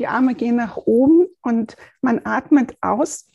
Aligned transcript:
Die 0.00 0.06
Arme 0.06 0.34
gehen 0.34 0.56
nach 0.56 0.78
oben 0.78 1.26
und 1.42 1.76
man 2.00 2.22
atmet 2.24 2.74
aus, 2.80 3.26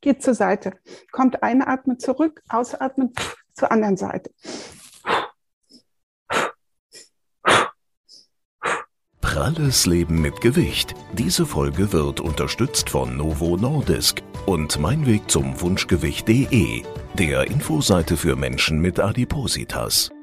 geht 0.00 0.22
zur 0.22 0.34
Seite. 0.34 0.72
Kommt 1.12 1.42
einatmen 1.42 1.98
zurück, 1.98 2.42
ausatmen 2.48 3.12
zur 3.52 3.70
anderen 3.70 3.98
Seite. 3.98 4.30
Pralles 9.20 9.84
Leben 9.84 10.22
mit 10.22 10.40
Gewicht. 10.40 10.94
Diese 11.12 11.44
Folge 11.44 11.92
wird 11.92 12.20
unterstützt 12.20 12.88
von 12.88 13.18
Novo 13.18 13.58
Nordisk 13.58 14.22
und 14.46 14.80
mein 14.80 15.04
Weg 15.04 15.30
zum 15.30 15.60
Wunschgewicht.de, 15.60 16.82
der 17.18 17.46
Infoseite 17.46 18.16
für 18.16 18.36
Menschen 18.36 18.80
mit 18.80 18.98
Adipositas. 19.00 20.15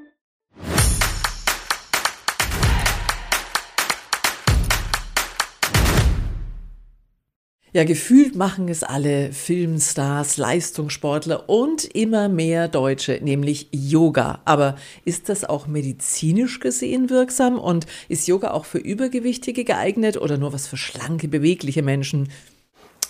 Ja, 7.75 7.85
gefühlt 7.85 8.35
machen 8.35 8.67
es 8.67 8.83
alle 8.83 9.33
Filmstars, 9.33 10.37
Leistungssportler 10.37 11.49
und 11.49 11.83
immer 11.83 12.29
mehr 12.29 12.67
Deutsche, 12.67 13.17
nämlich 13.19 13.67
Yoga. 13.71 14.41
Aber 14.45 14.75
ist 15.05 15.27
das 15.27 15.43
auch 15.43 15.65
medizinisch 15.65 16.59
gesehen 16.59 17.09
wirksam 17.09 17.57
und 17.57 17.87
ist 18.09 18.27
Yoga 18.27 18.51
auch 18.51 18.65
für 18.65 18.77
Übergewichtige 18.77 19.63
geeignet 19.63 20.17
oder 20.21 20.37
nur 20.37 20.53
was 20.53 20.67
für 20.67 20.77
schlanke, 20.77 21.27
bewegliche 21.27 21.81
Menschen? 21.81 22.29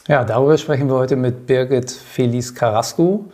Ja, 0.08 0.24
darüber 0.24 0.58
sprechen 0.58 0.88
wir 0.88 0.96
heute 0.96 1.18
mit 1.18 1.46
Birgit 1.46 1.92
Felice 1.92 2.56
Carrasco. 2.56 3.26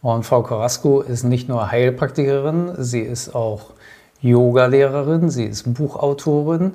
Und 0.00 0.24
Frau 0.24 0.42
Carrasco 0.42 1.02
ist 1.02 1.24
nicht 1.24 1.46
nur 1.46 1.70
Heilpraktikerin, 1.70 2.72
sie 2.78 3.00
ist 3.00 3.34
auch 3.34 3.74
Yogalehrerin, 4.22 5.28
sie 5.28 5.44
ist 5.44 5.74
Buchautorin 5.74 6.72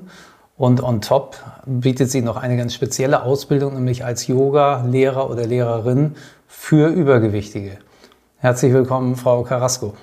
und 0.58 0.82
on 0.82 1.02
top 1.02 1.38
bietet 1.66 2.12
sie 2.12 2.22
noch 2.22 2.38
eine 2.38 2.58
ganz 2.58 2.74
spezielle 2.74 3.24
Ausbildung, 3.24 3.74
nämlich 3.76 4.06
als 4.06 4.28
Yoga-Lehrer 4.28 5.30
oder 5.30 5.46
Lehrerin 5.46 6.16
für 6.48 6.88
Übergewichtige. 6.88 7.78
Herzlich 8.38 8.74
willkommen, 8.74 9.16
Frau 9.16 9.44
Carrasco. 9.44 9.94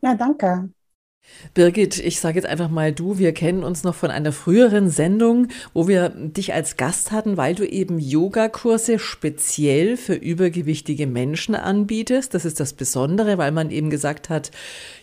Ja, 0.00 0.14
danke. 0.14 0.68
Birgit, 1.54 1.98
ich 1.98 2.18
sage 2.18 2.36
jetzt 2.36 2.48
einfach 2.48 2.70
mal 2.70 2.92
du, 2.92 3.18
wir 3.18 3.32
kennen 3.32 3.62
uns 3.62 3.84
noch 3.84 3.94
von 3.94 4.10
einer 4.10 4.32
früheren 4.32 4.88
Sendung, 4.88 5.48
wo 5.74 5.86
wir 5.86 6.08
dich 6.08 6.54
als 6.54 6.76
Gast 6.76 7.12
hatten, 7.12 7.36
weil 7.36 7.54
du 7.54 7.68
eben 7.68 7.98
Yogakurse 7.98 8.98
speziell 8.98 9.96
für 9.96 10.14
übergewichtige 10.14 11.06
Menschen 11.06 11.54
anbietest. 11.54 12.32
Das 12.32 12.44
ist 12.44 12.58
das 12.58 12.72
Besondere, 12.72 13.36
weil 13.36 13.52
man 13.52 13.70
eben 13.70 13.90
gesagt 13.90 14.30
hat, 14.30 14.50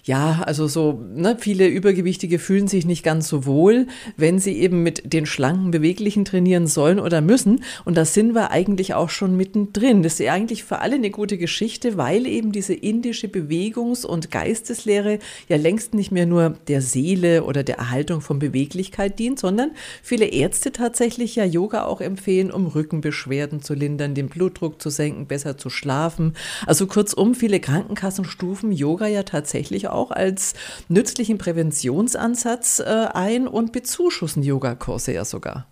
ja, 0.03 0.41
also 0.45 0.67
so, 0.67 1.03
ne, 1.13 1.37
viele 1.39 1.67
Übergewichtige 1.67 2.39
fühlen 2.39 2.67
sich 2.67 2.85
nicht 2.85 3.03
ganz 3.03 3.27
so 3.27 3.45
wohl, 3.45 3.85
wenn 4.17 4.39
sie 4.39 4.57
eben 4.57 4.81
mit 4.81 5.13
den 5.13 5.27
schlanken, 5.27 5.69
beweglichen 5.69 6.25
trainieren 6.25 6.65
sollen 6.65 6.99
oder 6.99 7.21
müssen. 7.21 7.63
Und 7.85 7.95
da 7.95 8.05
sind 8.05 8.33
wir 8.33 8.49
eigentlich 8.49 8.95
auch 8.95 9.09
schon 9.09 9.37
mittendrin. 9.37 10.01
Das 10.01 10.13
ist 10.13 10.19
ja 10.19 10.33
eigentlich 10.33 10.63
für 10.63 10.79
alle 10.79 10.95
eine 10.95 11.11
gute 11.11 11.37
Geschichte, 11.37 11.95
weil 11.97 12.25
eben 12.25 12.51
diese 12.51 12.73
indische 12.73 13.27
Bewegungs- 13.27 14.05
und 14.05 14.31
Geisteslehre 14.31 15.19
ja 15.47 15.57
längst 15.57 15.93
nicht 15.93 16.08
mehr 16.11 16.25
nur 16.25 16.51
der 16.67 16.81
Seele 16.81 17.43
oder 17.43 17.63
der 17.63 17.77
Erhaltung 17.77 18.21
von 18.21 18.39
Beweglichkeit 18.39 19.19
dient, 19.19 19.39
sondern 19.39 19.71
viele 20.01 20.25
Ärzte 20.25 20.71
tatsächlich 20.71 21.35
ja 21.35 21.45
Yoga 21.45 21.85
auch 21.85 22.01
empfehlen, 22.01 22.51
um 22.51 22.67
Rückenbeschwerden 22.67 23.61
zu 23.61 23.73
lindern, 23.73 24.15
den 24.15 24.29
Blutdruck 24.29 24.81
zu 24.81 24.89
senken, 24.89 25.27
besser 25.27 25.57
zu 25.57 25.69
schlafen. 25.69 26.35
Also 26.65 26.87
kurzum, 26.87 27.35
viele 27.35 27.59
Krankenkassen 27.59 28.25
stufen 28.25 28.71
Yoga 28.71 29.07
ja 29.07 29.23
tatsächlich 29.23 29.87
auch 29.87 30.11
als 30.11 30.53
nützlichen 30.87 31.37
Präventionsansatz 31.37 32.79
äh, 32.79 33.07
ein 33.13 33.47
und 33.47 33.71
bezuschussen 33.71 34.43
Yogakurse 34.43 35.13
ja 35.13 35.25
sogar. 35.25 35.65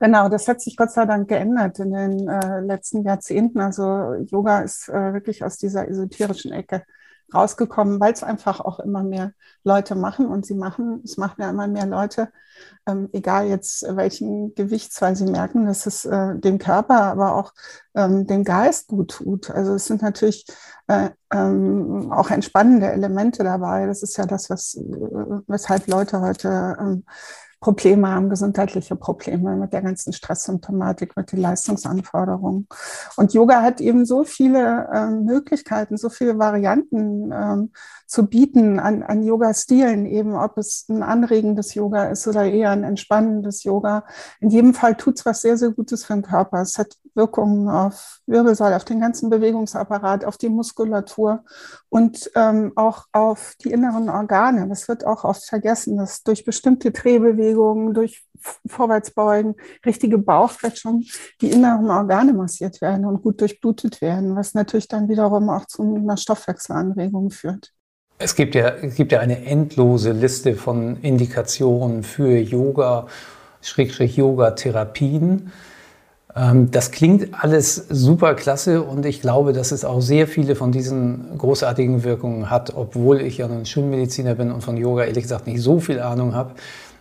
Genau, 0.00 0.28
das 0.28 0.48
hat 0.48 0.60
sich 0.60 0.76
Gott 0.76 0.90
sei 0.90 1.06
Dank 1.06 1.28
geändert 1.28 1.78
in 1.78 1.92
den 1.92 2.28
äh, 2.28 2.60
letzten 2.60 3.04
Jahrzehnten. 3.04 3.60
Also 3.60 4.14
Yoga 4.30 4.60
ist 4.60 4.88
äh, 4.88 5.12
wirklich 5.14 5.44
aus 5.44 5.56
dieser 5.56 5.88
esoterischen 5.88 6.52
Ecke 6.52 6.82
rausgekommen, 7.34 8.00
weil 8.00 8.12
es 8.12 8.22
einfach 8.22 8.60
auch 8.60 8.80
immer 8.80 9.02
mehr 9.02 9.32
Leute 9.64 9.94
machen 9.94 10.26
und 10.26 10.46
sie 10.46 10.54
machen, 10.54 11.00
es 11.04 11.16
machen 11.16 11.42
ja 11.42 11.50
immer 11.50 11.66
mehr 11.66 11.86
Leute, 11.86 12.28
ähm, 12.86 13.08
egal 13.12 13.46
jetzt 13.46 13.84
welchen 13.96 14.54
Gewichts, 14.54 15.00
weil 15.02 15.16
sie 15.16 15.26
merken, 15.26 15.66
dass 15.66 15.86
es 15.86 16.04
äh, 16.04 16.36
dem 16.36 16.58
Körper, 16.58 17.02
aber 17.02 17.34
auch 17.34 17.52
ähm, 17.94 18.26
dem 18.26 18.44
Geist 18.44 18.88
gut 18.88 19.12
tut. 19.12 19.50
Also 19.50 19.74
es 19.74 19.86
sind 19.86 20.02
natürlich 20.02 20.46
äh, 20.86 21.10
ähm, 21.32 22.12
auch 22.12 22.30
entspannende 22.30 22.90
Elemente 22.90 23.42
dabei. 23.42 23.86
Das 23.86 24.02
ist 24.02 24.16
ja 24.16 24.26
das, 24.26 24.50
was, 24.50 24.74
äh, 24.74 24.80
weshalb 25.46 25.86
Leute 25.88 26.20
heute 26.20 26.76
ähm, 26.78 27.04
Probleme 27.64 28.10
haben, 28.10 28.28
gesundheitliche 28.28 28.94
Probleme 28.94 29.56
mit 29.56 29.72
der 29.72 29.80
ganzen 29.80 30.12
Stresssymptomatik, 30.12 31.16
mit 31.16 31.32
den 31.32 31.40
Leistungsanforderungen. 31.40 32.68
Und 33.16 33.32
Yoga 33.32 33.62
hat 33.62 33.80
eben 33.80 34.04
so 34.04 34.24
viele 34.24 34.86
äh, 34.92 35.08
Möglichkeiten, 35.08 35.96
so 35.96 36.10
viele 36.10 36.38
Varianten 36.38 37.32
ähm, 37.32 37.72
zu 38.06 38.26
bieten 38.26 38.78
an, 38.78 39.02
an 39.02 39.22
Yoga-Stilen, 39.22 40.06
eben 40.06 40.34
ob 40.34 40.58
es 40.58 40.86
ein 40.88 41.02
anregendes 41.02 41.74
Yoga 41.74 42.04
ist 42.06 42.26
oder 42.26 42.44
eher 42.44 42.70
ein 42.70 42.84
entspannendes 42.84 43.64
Yoga. 43.64 44.04
In 44.40 44.50
jedem 44.50 44.74
Fall 44.74 44.96
tut 44.96 45.18
es 45.18 45.26
was 45.26 45.40
sehr, 45.40 45.56
sehr 45.56 45.70
Gutes 45.70 46.04
für 46.04 46.14
den 46.14 46.22
Körper. 46.22 46.60
Es 46.60 46.78
hat 46.78 46.96
Wirkungen 47.14 47.68
auf 47.68 48.20
Wirbelsäule, 48.26 48.76
auf 48.76 48.84
den 48.84 49.00
ganzen 49.00 49.30
Bewegungsapparat, 49.30 50.24
auf 50.24 50.36
die 50.36 50.48
Muskulatur 50.48 51.44
und 51.88 52.30
ähm, 52.34 52.72
auch 52.74 53.06
auf 53.12 53.54
die 53.62 53.70
inneren 53.70 54.08
Organe. 54.08 54.68
Das 54.68 54.88
wird 54.88 55.06
auch 55.06 55.24
oft 55.24 55.44
vergessen, 55.44 55.96
dass 55.96 56.22
durch 56.22 56.44
bestimmte 56.44 56.90
Drehbewegungen, 56.90 57.94
durch 57.94 58.26
Vorwärtsbeugen, 58.66 59.54
richtige 59.86 60.18
Bauchquetschung 60.18 61.04
die 61.40 61.50
inneren 61.50 61.90
Organe 61.90 62.32
massiert 62.32 62.80
werden 62.80 63.06
und 63.06 63.22
gut 63.22 63.40
durchblutet 63.40 64.00
werden, 64.00 64.36
was 64.36 64.54
natürlich 64.54 64.88
dann 64.88 65.08
wiederum 65.08 65.48
auch 65.50 65.66
zu 65.66 65.82
einer 65.82 66.16
Stoffwechselanregung 66.16 67.30
führt. 67.30 67.72
Es 68.18 68.36
gibt 68.36 68.54
ja, 68.54 68.68
es 68.68 68.94
gibt 68.94 69.10
ja 69.10 69.20
eine 69.20 69.44
endlose 69.44 70.12
Liste 70.12 70.54
von 70.54 70.98
Indikationen 71.02 72.04
für 72.04 72.38
Yoga, 72.38 73.06
Schrägstrich 73.60 74.16
Yoga-Therapien. 74.16 75.50
Ähm, 76.36 76.70
das 76.70 76.92
klingt 76.92 77.34
alles 77.42 77.74
super 77.74 78.34
klasse 78.34 78.82
und 78.82 79.04
ich 79.04 79.20
glaube, 79.20 79.52
dass 79.52 79.72
es 79.72 79.84
auch 79.84 80.00
sehr 80.00 80.28
viele 80.28 80.54
von 80.54 80.70
diesen 80.70 81.36
großartigen 81.38 82.04
Wirkungen 82.04 82.50
hat, 82.50 82.74
obwohl 82.76 83.20
ich 83.20 83.38
ja 83.38 83.46
ein 83.46 83.66
Schulmediziner 83.66 84.36
bin 84.36 84.52
und 84.52 84.62
von 84.62 84.76
Yoga 84.76 85.04
ehrlich 85.04 85.24
gesagt 85.24 85.48
nicht 85.48 85.60
so 85.60 85.80
viel 85.80 85.98
Ahnung 85.98 86.34
habe. 86.34 86.52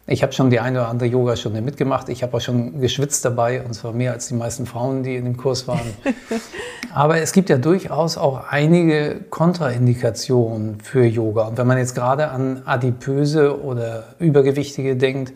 Ich 0.06 0.22
habe 0.22 0.34
schon 0.34 0.50
die 0.50 0.60
eine 0.60 0.80
oder 0.80 0.90
andere 0.90 1.08
Yogastunde 1.08 1.62
mitgemacht. 1.62 2.10
Ich 2.10 2.24
habe 2.24 2.36
auch 2.36 2.42
schon 2.42 2.82
geschwitzt 2.82 3.24
dabei 3.24 3.64
und 3.64 3.74
zwar 3.74 3.94
mehr 3.94 4.12
als 4.12 4.28
die 4.28 4.34
meisten 4.34 4.66
Frauen, 4.66 5.04
die 5.04 5.16
in 5.16 5.24
dem 5.24 5.38
Kurs 5.38 5.66
waren. 5.68 5.94
Aber 6.94 7.20
es 7.22 7.32
gibt 7.32 7.50
ja 7.50 7.58
durchaus 7.58 8.18
auch 8.18 8.50
einige 8.50 9.22
Kontraindikationen 9.30 10.82
für 10.82 11.06
Yoga. 11.06 11.48
Und 11.48 11.58
wenn 11.58 11.68
man 11.68 11.78
jetzt 11.78 11.96
gerade 11.96 12.30
an 12.30 12.64
Adipöse 12.66 13.64
oder 13.64 14.04
Übergewichtige 14.20 14.98
denkt, 14.98 15.34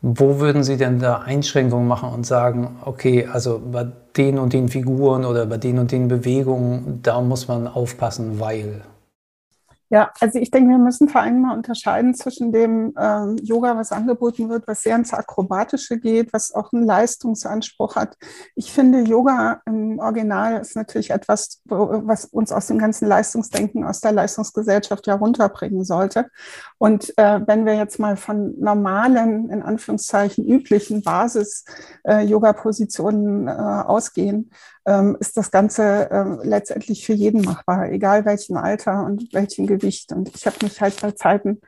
wo 0.00 0.40
würden 0.40 0.62
Sie 0.62 0.76
denn 0.76 1.00
da 1.00 1.18
Einschränkungen 1.18 1.86
machen 1.86 2.08
und 2.10 2.24
sagen, 2.24 2.78
okay, 2.84 3.28
also 3.30 3.60
bei 3.60 3.88
den 4.16 4.38
und 4.38 4.52
den 4.54 4.68
Figuren 4.68 5.24
oder 5.24 5.44
bei 5.44 5.58
den 5.58 5.78
und 5.78 5.92
den 5.92 6.08
Bewegungen, 6.08 7.00
da 7.02 7.20
muss 7.20 7.46
man 7.46 7.66
aufpassen, 7.66 8.40
weil? 8.40 8.82
Ja, 9.90 10.10
also 10.20 10.38
ich 10.38 10.50
denke, 10.50 10.68
wir 10.70 10.78
müssen 10.78 11.08
vor 11.08 11.22
allem 11.22 11.40
mal 11.40 11.56
unterscheiden 11.56 12.14
zwischen 12.14 12.52
dem 12.52 12.92
ähm, 12.98 13.36
Yoga, 13.42 13.74
was 13.74 13.90
angeboten 13.90 14.50
wird, 14.50 14.68
was 14.68 14.82
sehr 14.82 14.96
ins 14.96 15.14
Akrobatische 15.14 15.98
geht, 15.98 16.32
was 16.34 16.52
auch 16.54 16.74
einen 16.74 16.84
Leistungsanspruch 16.84 17.96
hat. 17.96 18.16
Ich 18.54 18.70
finde, 18.70 19.00
Yoga 19.00 19.62
im 19.64 19.98
Original 19.98 20.60
ist 20.60 20.76
natürlich 20.76 21.10
etwas, 21.10 21.62
was 21.64 22.26
uns 22.26 22.52
aus 22.52 22.66
dem 22.66 22.78
ganzen 22.78 23.08
Leistungsdenken, 23.08 23.84
aus 23.84 24.00
der 24.00 24.12
Leistungsgesellschaft 24.12 25.06
ja 25.06 25.14
runterbringen 25.14 25.84
sollte. 25.84 26.26
Und 26.78 27.12
äh, 27.18 27.40
wenn 27.46 27.66
wir 27.66 27.74
jetzt 27.74 27.98
mal 27.98 28.16
von 28.16 28.58
normalen, 28.58 29.50
in 29.50 29.60
Anführungszeichen 29.62 30.46
üblichen 30.46 31.02
Basis-Yoga-Positionen 31.02 33.48
äh, 33.48 33.50
äh, 33.50 33.54
ausgehen, 33.54 34.50
ähm, 34.86 35.16
ist 35.18 35.36
das 35.36 35.50
Ganze 35.50 36.08
ähm, 36.12 36.38
letztendlich 36.44 37.04
für 37.04 37.14
jeden 37.14 37.40
machbar, 37.42 37.90
egal 37.90 38.24
welchen 38.24 38.56
Alter 38.56 39.04
und 39.04 39.34
welchem 39.34 39.66
Gewicht. 39.66 40.12
Und 40.12 40.32
ich 40.34 40.46
habe 40.46 40.56
mich 40.62 40.80
halt 40.80 41.02
bei 41.02 41.10
Zeiten 41.10 41.60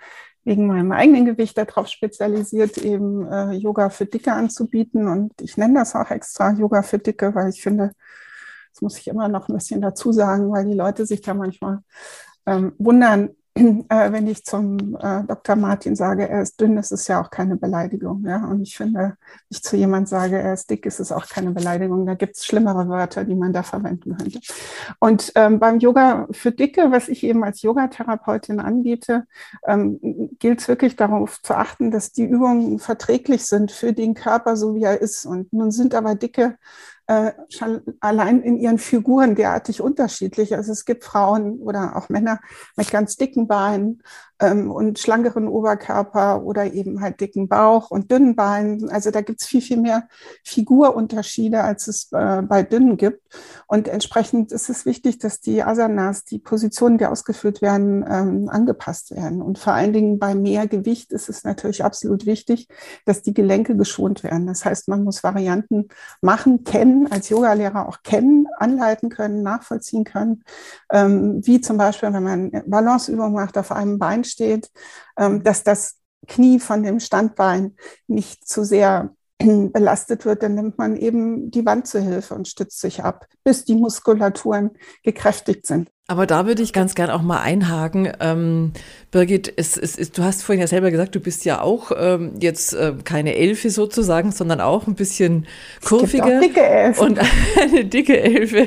wegen 0.45 0.67
meinem 0.67 0.93
eigenen 0.93 1.27
Gewicht 1.27 1.59
darauf 1.59 1.89
spezialisiert, 1.89 2.79
eben 2.79 3.27
äh, 3.27 3.51
Yoga 3.53 3.91
für 3.91 4.07
Dicke 4.07 4.33
anzubieten. 4.33 5.09
Und 5.09 5.33
ich 5.41 5.57
nenne 5.57 5.81
das 5.81 5.97
auch 5.97 6.11
extra 6.11 6.53
Yoga 6.53 6.83
für 6.83 6.99
Dicke, 6.99 7.35
weil 7.35 7.51
ich 7.51 7.62
finde, 7.62 7.93
das 8.73 8.81
muss 8.81 8.97
ich 8.97 9.09
immer 9.09 9.27
noch 9.29 9.49
ein 9.49 9.55
bisschen 9.55 9.81
dazu 9.81 10.12
sagen, 10.12 10.53
weil 10.53 10.65
die 10.65 10.75
Leute 10.75 11.05
sich 11.05 11.21
da 11.21 11.35
manchmal 11.35 11.81
ähm, 12.47 12.75
wundern, 12.79 13.31
äh, 13.55 14.12
wenn 14.12 14.29
ich 14.29 14.44
zum 14.44 14.97
äh, 15.00 15.25
Dr. 15.25 15.56
Martin 15.56 15.97
sage, 15.97 16.29
er 16.29 16.43
ist 16.43 16.61
dünn, 16.61 16.76
das 16.76 16.93
ist 16.93 17.08
ja 17.08 17.20
auch 17.20 17.31
keine 17.31 17.56
Beleidigung. 17.56 18.25
Ja? 18.25 18.44
Und 18.44 18.62
ich 18.62 18.76
finde, 18.76 18.99
wenn 18.99 19.17
ich 19.49 19.62
zu 19.62 19.76
jemand 19.76 20.08
sage, 20.08 20.38
er 20.38 20.55
ist 20.55 20.70
dick, 20.70 20.87
ist 20.87 21.00
es 21.00 21.11
auch 21.11 21.26
keine 21.29 21.50
Beleidigung. 21.50 22.06
Da 22.06 22.14
gibt 22.14 22.37
es 22.37 22.47
schlimmere 22.47 22.88
Wörter, 22.88 23.25
die 23.25 23.35
man 23.35 23.52
da 23.52 23.62
verwenden 23.62 24.17
könnte. 24.17 24.41
Und 25.00 25.32
ähm, 25.35 25.58
beim 25.58 25.79
Yoga 25.79 26.29
für 26.31 26.52
Dicke, 26.52 26.91
was 26.91 27.08
ich 27.08 27.25
eben 27.25 27.43
als 27.43 27.62
Yogatherapeutin 27.62 28.61
anbiete, 28.61 29.26
ähm, 29.67 29.99
gilt 30.38 30.61
es 30.61 30.69
wirklich 30.69 30.97
darauf 30.97 31.43
zu 31.43 31.55
achten, 31.55 31.91
dass 31.91 32.12
die 32.12 32.25
Übungen 32.25 32.79
verträglich 32.79 33.47
sind 33.47 33.73
für 33.73 33.93
den 33.93 34.14
Körper, 34.14 34.56
so 34.56 34.75
wie 34.75 34.85
er 34.85 35.00
ist. 35.00 35.26
Und 35.26 35.52
nun 35.52 35.73
sind 35.73 35.94
aber 35.94 36.14
Dicke 36.14 36.56
äh, 37.11 37.33
schon 37.49 37.83
allein 37.99 38.41
in 38.41 38.57
ihren 38.57 38.79
Figuren 38.79 39.35
derartig 39.35 39.81
unterschiedlich. 39.81 40.55
Also 40.55 40.71
es 40.71 40.85
gibt 40.85 41.03
Frauen 41.03 41.59
oder 41.59 41.97
auch 41.97 42.09
Männer 42.09 42.39
mit 42.77 42.93
ganz 42.93 43.17
dicken 43.17 43.49
Beinen 43.49 44.01
ähm, 44.41 44.71
und 44.71 44.99
schlankeren 44.99 45.49
Oberkörper 45.49 46.43
oder 46.43 46.73
eben 46.73 47.01
halt 47.01 47.21
dicken 47.21 47.49
Bauch 47.49 47.91
und 47.91 48.11
dünnen 48.11 48.35
Beinen. 48.35 48.89
Also 48.89 49.11
da 49.11 49.21
gibt 49.21 49.43
es 49.43 49.47
viel, 49.47 49.61
viel 49.61 49.77
mehr 49.77 50.09
Figurunterschiede, 50.45 51.63
als 51.63 51.87
es 51.89 52.11
äh, 52.13 52.43
bei 52.43 52.63
dünnen 52.63 52.97
gibt. 52.97 53.23
Und 53.67 53.87
entsprechend 53.87 54.53
ist 54.53 54.71
es 54.71 54.87
wichtig, 54.87 55.19
dass 55.19 55.41
die 55.41 55.63
Asanas, 55.63 56.25
die 56.25 56.39
Positionen, 56.39 56.99
die 56.99 57.07
ausgeführt 57.07 57.63
werden, 57.63 58.05
ähm, 58.09 58.49
angepasst 58.49 59.15
werden. 59.15 59.43
Und 59.43 59.59
vor 59.59 59.75
allen 59.75 59.93
Dingen 59.93 60.19
bei 60.19 60.35
mehr 60.35 60.67
Gewicht 60.67 61.13
ist 61.13 61.29
es 61.29 61.45
natürlich 61.45 61.85
absolut 61.85 62.27
wichtig, 62.27 62.69
dass 63.05 63.23
die 63.23 63.35
Gelenke 63.35 63.77
geschont 63.77 64.25
werden. 64.25 64.47
Das 64.47 64.65
heißt, 64.65 64.89
man 64.89 65.05
muss 65.05 65.23
Varianten 65.23 65.89
machen, 66.21 66.65
kennen, 66.65 67.11
als 67.11 67.29
Yogalehrer 67.29 67.89
auch 67.89 68.03
kennen, 68.03 68.47
anleiten 68.61 69.09
können, 69.09 69.43
nachvollziehen 69.43 70.05
können, 70.05 70.43
ähm, 70.93 71.41
wie 71.45 71.61
zum 71.61 71.77
Beispiel, 71.79 72.12
wenn 72.12 72.23
man 72.23 72.51
Balanceübungen 72.67 73.33
macht 73.33 73.59
auf 73.59 73.73
einem 73.73 73.99
Bein 73.99 74.25
steht, 74.25 74.71
ähm, 75.19 75.43
dass 75.43 75.65
das 75.65 75.97
Knie 76.27 76.61
von 76.61 76.83
dem 76.83 77.01
Standbein 77.01 77.77
nicht 78.07 78.47
zu 78.47 78.65
sehr 78.65 79.15
belastet 79.39 80.25
wird, 80.25 80.43
dann 80.43 80.55
nimmt 80.55 80.79
man 80.79 80.97
eben 80.97 81.51
die 81.51 81.65
Wand 81.65 81.87
zur 81.87 82.01
Hilfe 82.01 82.35
und 82.35 82.49
stützt 82.49 82.81
sich 82.81 83.03
ab, 83.03 83.27
bis 83.45 83.65
die 83.65 83.75
Muskulaturen 83.75 84.71
gekräftigt 85.03 85.67
sind. 85.67 85.91
Aber 86.11 86.27
da 86.27 86.45
würde 86.45 86.61
ich 86.65 86.73
ganz 86.73 86.97
gern 86.97 87.09
auch 87.09 87.23
mal 87.23 87.39
einhaken. 87.39 88.12
Ähm, 88.19 88.73
Birgit, 89.12 89.53
es, 89.57 89.77
es, 89.77 89.97
es, 89.97 90.11
du 90.11 90.25
hast 90.25 90.43
vorhin 90.43 90.61
ja 90.61 90.67
selber 90.67 90.91
gesagt, 90.91 91.15
du 91.15 91.21
bist 91.21 91.45
ja 91.45 91.61
auch 91.61 91.93
ähm, 91.97 92.33
jetzt 92.41 92.73
äh, 92.73 92.95
keine 93.05 93.37
Elfe 93.37 93.71
sozusagen, 93.71 94.33
sondern 94.33 94.61
auch 94.61 94.89
ein 94.89 94.97
bisschen 94.97 95.47
kurviger. 95.85 96.41
dicke 96.41 96.67
Elfe. 96.67 97.01
Und 97.01 97.21
eine 97.61 97.85
dicke 97.85 98.21
Elfe. 98.21 98.67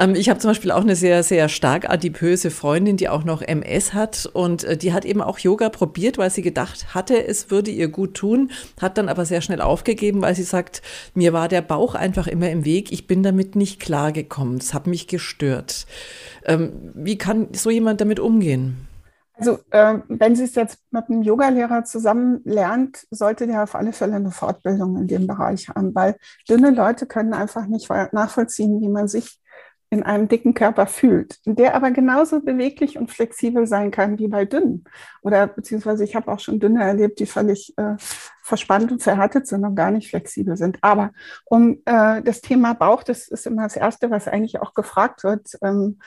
ähm, 0.00 0.16
ich 0.16 0.28
habe 0.28 0.40
zum 0.40 0.50
Beispiel 0.50 0.72
auch 0.72 0.80
eine 0.80 0.96
sehr, 0.96 1.22
sehr 1.22 1.48
stark 1.48 1.88
adipöse 1.88 2.50
Freundin, 2.50 2.96
die 2.96 3.08
auch 3.08 3.22
noch 3.22 3.40
MS 3.40 3.94
hat. 3.94 4.28
Und 4.32 4.64
äh, 4.64 4.76
die 4.76 4.92
hat 4.92 5.04
eben 5.04 5.22
auch 5.22 5.38
Yoga 5.38 5.68
probiert, 5.68 6.18
weil 6.18 6.30
sie 6.30 6.42
gedacht 6.42 6.92
hatte, 6.92 7.24
es 7.24 7.52
würde 7.52 7.70
ihr 7.70 7.86
gut 7.86 8.14
tun, 8.14 8.50
hat 8.80 8.98
dann 8.98 9.08
aber 9.08 9.26
sehr 9.26 9.42
schnell 9.42 9.60
aufgegeben, 9.60 10.22
weil 10.22 10.34
sie 10.34 10.42
sagt, 10.42 10.82
mir 11.14 11.32
war 11.32 11.46
der 11.46 11.62
Bauch 11.62 11.94
einfach 11.94 12.26
immer 12.26 12.50
im 12.50 12.64
Weg. 12.64 12.90
Ich 12.90 13.06
bin 13.06 13.22
damit 13.22 13.54
nicht 13.54 13.78
klargekommen. 13.78 14.56
Es 14.56 14.74
hat 14.74 14.88
mich 14.88 15.06
gestört. 15.06 15.86
Ähm, 16.44 16.92
wie 16.94 17.18
kann 17.18 17.48
so 17.52 17.70
jemand 17.70 18.00
damit 18.00 18.20
umgehen? 18.20 18.88
Also 19.38 19.58
äh, 19.70 19.98
wenn 20.08 20.34
sie 20.34 20.44
es 20.44 20.54
jetzt 20.54 20.78
mit 20.90 21.10
einem 21.10 21.22
Yogalehrer 21.22 21.84
zusammen 21.84 22.40
lernt, 22.44 23.06
sollte 23.10 23.46
der 23.46 23.64
auf 23.64 23.74
alle 23.74 23.92
Fälle 23.92 24.14
eine 24.16 24.30
Fortbildung 24.30 24.96
in 24.96 25.08
dem 25.08 25.26
Bereich 25.26 25.68
haben, 25.68 25.94
weil 25.94 26.16
dünne 26.48 26.70
Leute 26.70 27.06
können 27.06 27.34
einfach 27.34 27.66
nicht 27.66 27.88
nachvollziehen, 28.12 28.80
wie 28.80 28.88
man 28.88 29.08
sich 29.08 29.38
in 29.88 30.02
einem 30.02 30.28
dicken 30.28 30.54
Körper 30.54 30.86
fühlt, 30.86 31.38
der 31.44 31.74
aber 31.74 31.90
genauso 31.92 32.40
beweglich 32.40 32.98
und 32.98 33.10
flexibel 33.10 33.66
sein 33.66 33.90
kann 33.90 34.18
wie 34.18 34.28
bei 34.28 34.44
dünnen. 34.44 34.84
Oder 35.22 35.46
beziehungsweise 35.46 36.02
ich 36.04 36.16
habe 36.16 36.30
auch 36.30 36.40
schon 36.40 36.58
dünne 36.58 36.82
erlebt, 36.82 37.20
die 37.20 37.26
völlig 37.26 37.72
äh, 37.78 37.94
verspannt 38.42 38.90
und 38.90 39.02
verhärtet 39.02 39.46
sind 39.46 39.64
und 39.64 39.76
gar 39.76 39.90
nicht 39.90 40.10
flexibel 40.10 40.56
sind. 40.56 40.78
Aber 40.80 41.12
um 41.44 41.82
äh, 41.84 42.22
das 42.22 42.40
Thema 42.40 42.74
Bauch, 42.74 43.02
das 43.04 43.28
ist 43.28 43.46
immer 43.46 43.62
das 43.62 43.76
Erste, 43.76 44.10
was 44.10 44.26
eigentlich 44.28 44.60
auch 44.60 44.74
gefragt 44.74 45.22
wird, 45.24 45.56
ähm, 45.62 45.98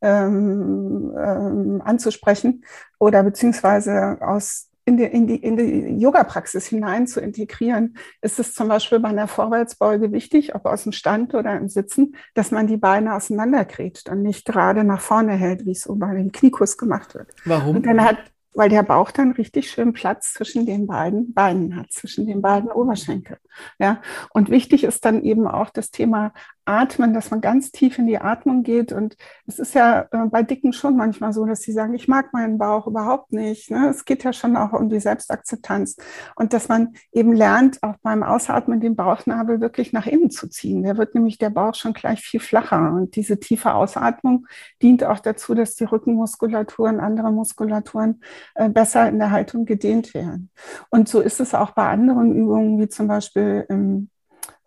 ähm, 0.00 1.12
ähm, 1.16 1.82
anzusprechen 1.84 2.64
oder 2.98 3.22
beziehungsweise 3.22 4.18
aus 4.20 4.67
in 4.88 4.96
die, 4.96 5.04
in 5.04 5.26
die, 5.26 5.36
in 5.36 5.56
die 5.56 6.00
Yoga-Praxis 6.00 6.66
hinein 6.66 7.06
zu 7.06 7.20
integrieren, 7.20 7.96
ist 8.22 8.38
es 8.38 8.54
zum 8.54 8.68
Beispiel 8.68 8.98
bei 9.00 9.10
einer 9.10 9.28
Vorwärtsbeuge 9.28 10.12
wichtig, 10.12 10.54
ob 10.54 10.64
aus 10.64 10.84
dem 10.84 10.92
Stand 10.92 11.34
oder 11.34 11.56
im 11.56 11.68
Sitzen, 11.68 12.16
dass 12.34 12.50
man 12.50 12.66
die 12.66 12.78
Beine 12.78 13.14
auseinanderkriegt 13.14 14.08
und 14.08 14.22
nicht 14.22 14.46
gerade 14.46 14.84
nach 14.84 15.00
vorne 15.00 15.34
hält, 15.34 15.66
wie 15.66 15.72
es 15.72 15.82
so 15.82 15.94
bei 15.94 16.14
dem 16.14 16.32
Kniekuss 16.32 16.78
gemacht 16.78 17.14
wird. 17.14 17.28
Warum? 17.44 17.76
Und 17.76 17.86
dann 17.86 18.02
hat 18.02 18.16
weil 18.54 18.68
der 18.68 18.82
Bauch 18.82 19.12
dann 19.12 19.30
richtig 19.32 19.70
schön 19.70 19.92
Platz 19.92 20.32
zwischen 20.32 20.66
den 20.66 20.88
beiden 20.88 21.32
Beinen 21.32 21.76
hat, 21.76 21.92
zwischen 21.92 22.26
den 22.26 22.42
beiden 22.42 22.68
Oberschenkeln. 22.70 23.38
Ja, 23.78 24.02
und 24.30 24.50
wichtig 24.50 24.82
ist 24.82 25.04
dann 25.04 25.22
eben 25.22 25.46
auch 25.46 25.70
das 25.70 25.92
Thema 25.92 26.32
Atmen, 26.68 27.14
dass 27.14 27.30
man 27.30 27.40
ganz 27.40 27.72
tief 27.72 27.98
in 27.98 28.06
die 28.06 28.18
Atmung 28.18 28.62
geht. 28.62 28.92
Und 28.92 29.16
es 29.46 29.58
ist 29.58 29.74
ja 29.74 30.02
äh, 30.12 30.26
bei 30.26 30.42
Dicken 30.42 30.72
schon 30.72 30.96
manchmal 30.96 31.32
so, 31.32 31.44
dass 31.46 31.62
sie 31.62 31.72
sagen, 31.72 31.94
ich 31.94 32.08
mag 32.08 32.32
meinen 32.32 32.58
Bauch 32.58 32.86
überhaupt 32.86 33.32
nicht. 33.32 33.70
Ne? 33.70 33.88
Es 33.88 34.04
geht 34.04 34.22
ja 34.22 34.32
schon 34.32 34.56
auch 34.56 34.72
um 34.72 34.88
die 34.88 35.00
Selbstakzeptanz. 35.00 35.96
Und 36.36 36.52
dass 36.52 36.68
man 36.68 36.94
eben 37.10 37.32
lernt, 37.32 37.82
auch 37.82 37.96
beim 38.02 38.22
Ausatmen 38.22 38.80
den 38.80 38.96
Bauchnabel 38.96 39.60
wirklich 39.60 39.92
nach 39.92 40.06
innen 40.06 40.30
zu 40.30 40.48
ziehen. 40.48 40.82
Der 40.82 40.98
wird 40.98 41.14
nämlich 41.14 41.38
der 41.38 41.50
Bauch 41.50 41.74
schon 41.74 41.94
gleich 41.94 42.20
viel 42.20 42.40
flacher. 42.40 42.92
Und 42.92 43.16
diese 43.16 43.40
tiefe 43.40 43.72
Ausatmung 43.74 44.46
dient 44.82 45.04
auch 45.04 45.20
dazu, 45.20 45.54
dass 45.54 45.74
die 45.74 45.84
Rückenmuskulatur 45.84 46.88
und 46.88 47.00
andere 47.00 47.32
Muskulaturen 47.32 48.20
äh, 48.54 48.68
besser 48.68 49.08
in 49.08 49.18
der 49.18 49.30
Haltung 49.30 49.64
gedehnt 49.64 50.12
werden. 50.12 50.50
Und 50.90 51.08
so 51.08 51.20
ist 51.20 51.40
es 51.40 51.54
auch 51.54 51.70
bei 51.70 51.88
anderen 51.88 52.34
Übungen, 52.34 52.78
wie 52.78 52.88
zum 52.88 53.08
Beispiel 53.08 53.64
im 53.68 54.10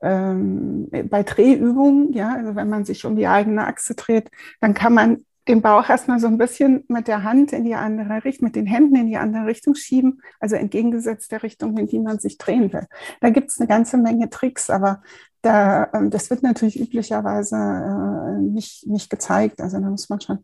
ähm, 0.02 0.90
bei 1.10 1.24
Drehübungen, 1.24 2.14
ja, 2.14 2.36
also 2.36 2.56
wenn 2.56 2.70
man 2.70 2.86
sich 2.86 3.06
um 3.06 3.16
die 3.16 3.28
eigene 3.28 3.66
Achse 3.66 3.96
dreht, 3.96 4.30
dann 4.60 4.74
kann 4.74 4.94
man 4.94 5.26
den 5.48 5.62
Bauch 5.62 5.90
erstmal 5.90 6.20
so 6.20 6.28
ein 6.28 6.38
bisschen 6.38 6.86
mit 6.88 7.08
der 7.08 7.24
Hand 7.24 7.52
in 7.52 7.64
die 7.64 7.74
andere 7.74 8.24
Richtung, 8.24 8.46
mit 8.46 8.56
den 8.56 8.68
Händen 8.68 8.96
in 8.96 9.08
die 9.08 9.18
andere 9.18 9.48
Richtung 9.48 9.74
schieben, 9.76 10.22
also 10.40 10.56
entgegengesetzt 10.56 11.32
der 11.32 11.44
Richtung, 11.44 11.78
in 11.78 11.88
die 11.88 12.00
man 12.00 12.20
sich 12.20 12.38
drehen 12.38 12.72
will. 12.72 12.88
Da 13.22 13.30
gibt 13.32 13.50
es 13.50 13.60
eine 13.60 13.68
ganze 13.68 13.98
Menge 13.98 14.30
Tricks, 14.30 14.70
aber 14.70 15.02
da, 15.42 15.90
ähm, 15.94 16.12
das 16.12 16.30
wird 16.30 16.44
natürlich 16.44 16.80
üblicherweise 16.80 17.56
äh, 17.56 18.42
nicht, 18.42 18.88
nicht 18.88 19.10
gezeigt. 19.10 19.62
Also 19.62 19.80
da 19.80 19.90
muss 19.90 20.10
man 20.10 20.22
schon 20.22 20.40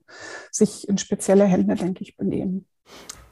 sich 0.51 0.89
in 0.89 0.97
spezielle 0.97 1.45
Hände, 1.45 1.75
denke 1.75 2.03
ich, 2.03 2.17
benehmen. 2.17 2.65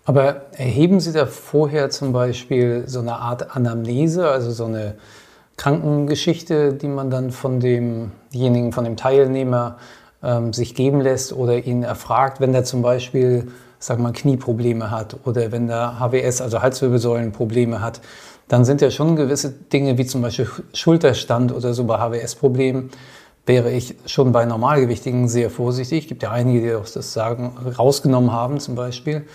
Aber 0.06 0.54
erheben 0.54 1.00
Sie 1.00 1.14
da 1.14 1.26
vorher 1.26 1.90
zum 1.90 2.14
Beispiel 2.14 2.84
so 2.86 3.00
eine 3.00 3.16
Art 3.16 3.56
Anamnese, 3.56 4.30
also 4.30 4.52
so 4.52 4.66
eine 4.66 4.98
Krankengeschichte, 5.58 6.74
die 6.74 6.88
man 6.88 7.10
dann 7.10 7.32
von 7.32 7.60
demjenigen, 7.60 8.72
von 8.72 8.84
dem 8.84 8.98
Teilnehmer 8.98 9.78
ähm, 10.22 10.54
sich 10.54 10.76
geben 10.76 11.02
lässt 11.02 11.34
oder 11.34 11.66
ihn 11.66 11.84
erfragt, 11.84 12.42
wenn 12.42 12.54
er 12.54 12.64
zum 12.64 12.82
Beispiel, 12.82 13.48
sag 13.80 14.00
mal, 14.00 14.12
Knieprobleme 14.12 14.92
hat 14.92 15.18
oder 15.26 15.52
wenn 15.52 15.70
er 15.70 16.00
HWS, 16.00 16.42
also 16.42 16.62
Halswirbelsäulenprobleme 16.62 17.82
hat, 17.82 18.02
dann 18.48 18.66
sind 18.66 18.82
ja 18.82 18.92
schon 18.92 19.16
gewisse 19.16 19.52
Dinge 19.52 19.98
wie 19.98 20.06
zum 20.06 20.22
Beispiel 20.22 20.48
Schulterstand 20.74 21.52
oder 21.52 21.74
so 21.74 21.86
bei 21.86 21.98
HWS-Problemen, 21.98 22.92
wäre 23.46 23.72
ich 23.72 23.96
schon 24.06 24.32
bei 24.32 24.46
Normalgewichtigen 24.46 25.28
sehr 25.28 25.50
vorsichtig. 25.50 26.04
Es 26.04 26.10
gibt 26.10 26.24
ja 26.24 26.32
einige, 26.32 26.62
die 26.62 26.74
auch 26.74 26.90
das 26.90 27.14
Sagen 27.14 27.56
rausgenommen 27.78 28.32
haben 28.32 28.60
zum 28.60 28.76
Beispiel. 28.76 29.26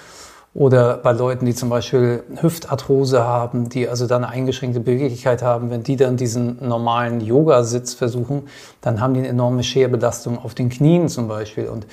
Oder 0.52 0.96
bei 0.96 1.12
Leuten, 1.12 1.46
die 1.46 1.54
zum 1.54 1.68
Beispiel 1.68 2.24
Hüftarthrose 2.40 3.22
haben, 3.22 3.68
die 3.68 3.88
also 3.88 4.08
dann 4.08 4.24
eine 4.24 4.32
eingeschränkte 4.32 4.80
Beweglichkeit 4.80 5.42
haben, 5.42 5.70
wenn 5.70 5.84
die 5.84 5.96
dann 5.96 6.16
diesen 6.16 6.58
normalen 6.66 7.20
Yoga-Sitz 7.20 7.94
versuchen, 7.94 8.48
dann 8.80 9.00
haben 9.00 9.14
die 9.14 9.20
eine 9.20 9.28
enorme 9.28 9.62
Scherbelastung 9.62 10.38
auf 10.38 10.54
den 10.54 10.68
Knien 10.68 11.08
zum 11.08 11.28
Beispiel. 11.28 11.68
Und 11.68 11.86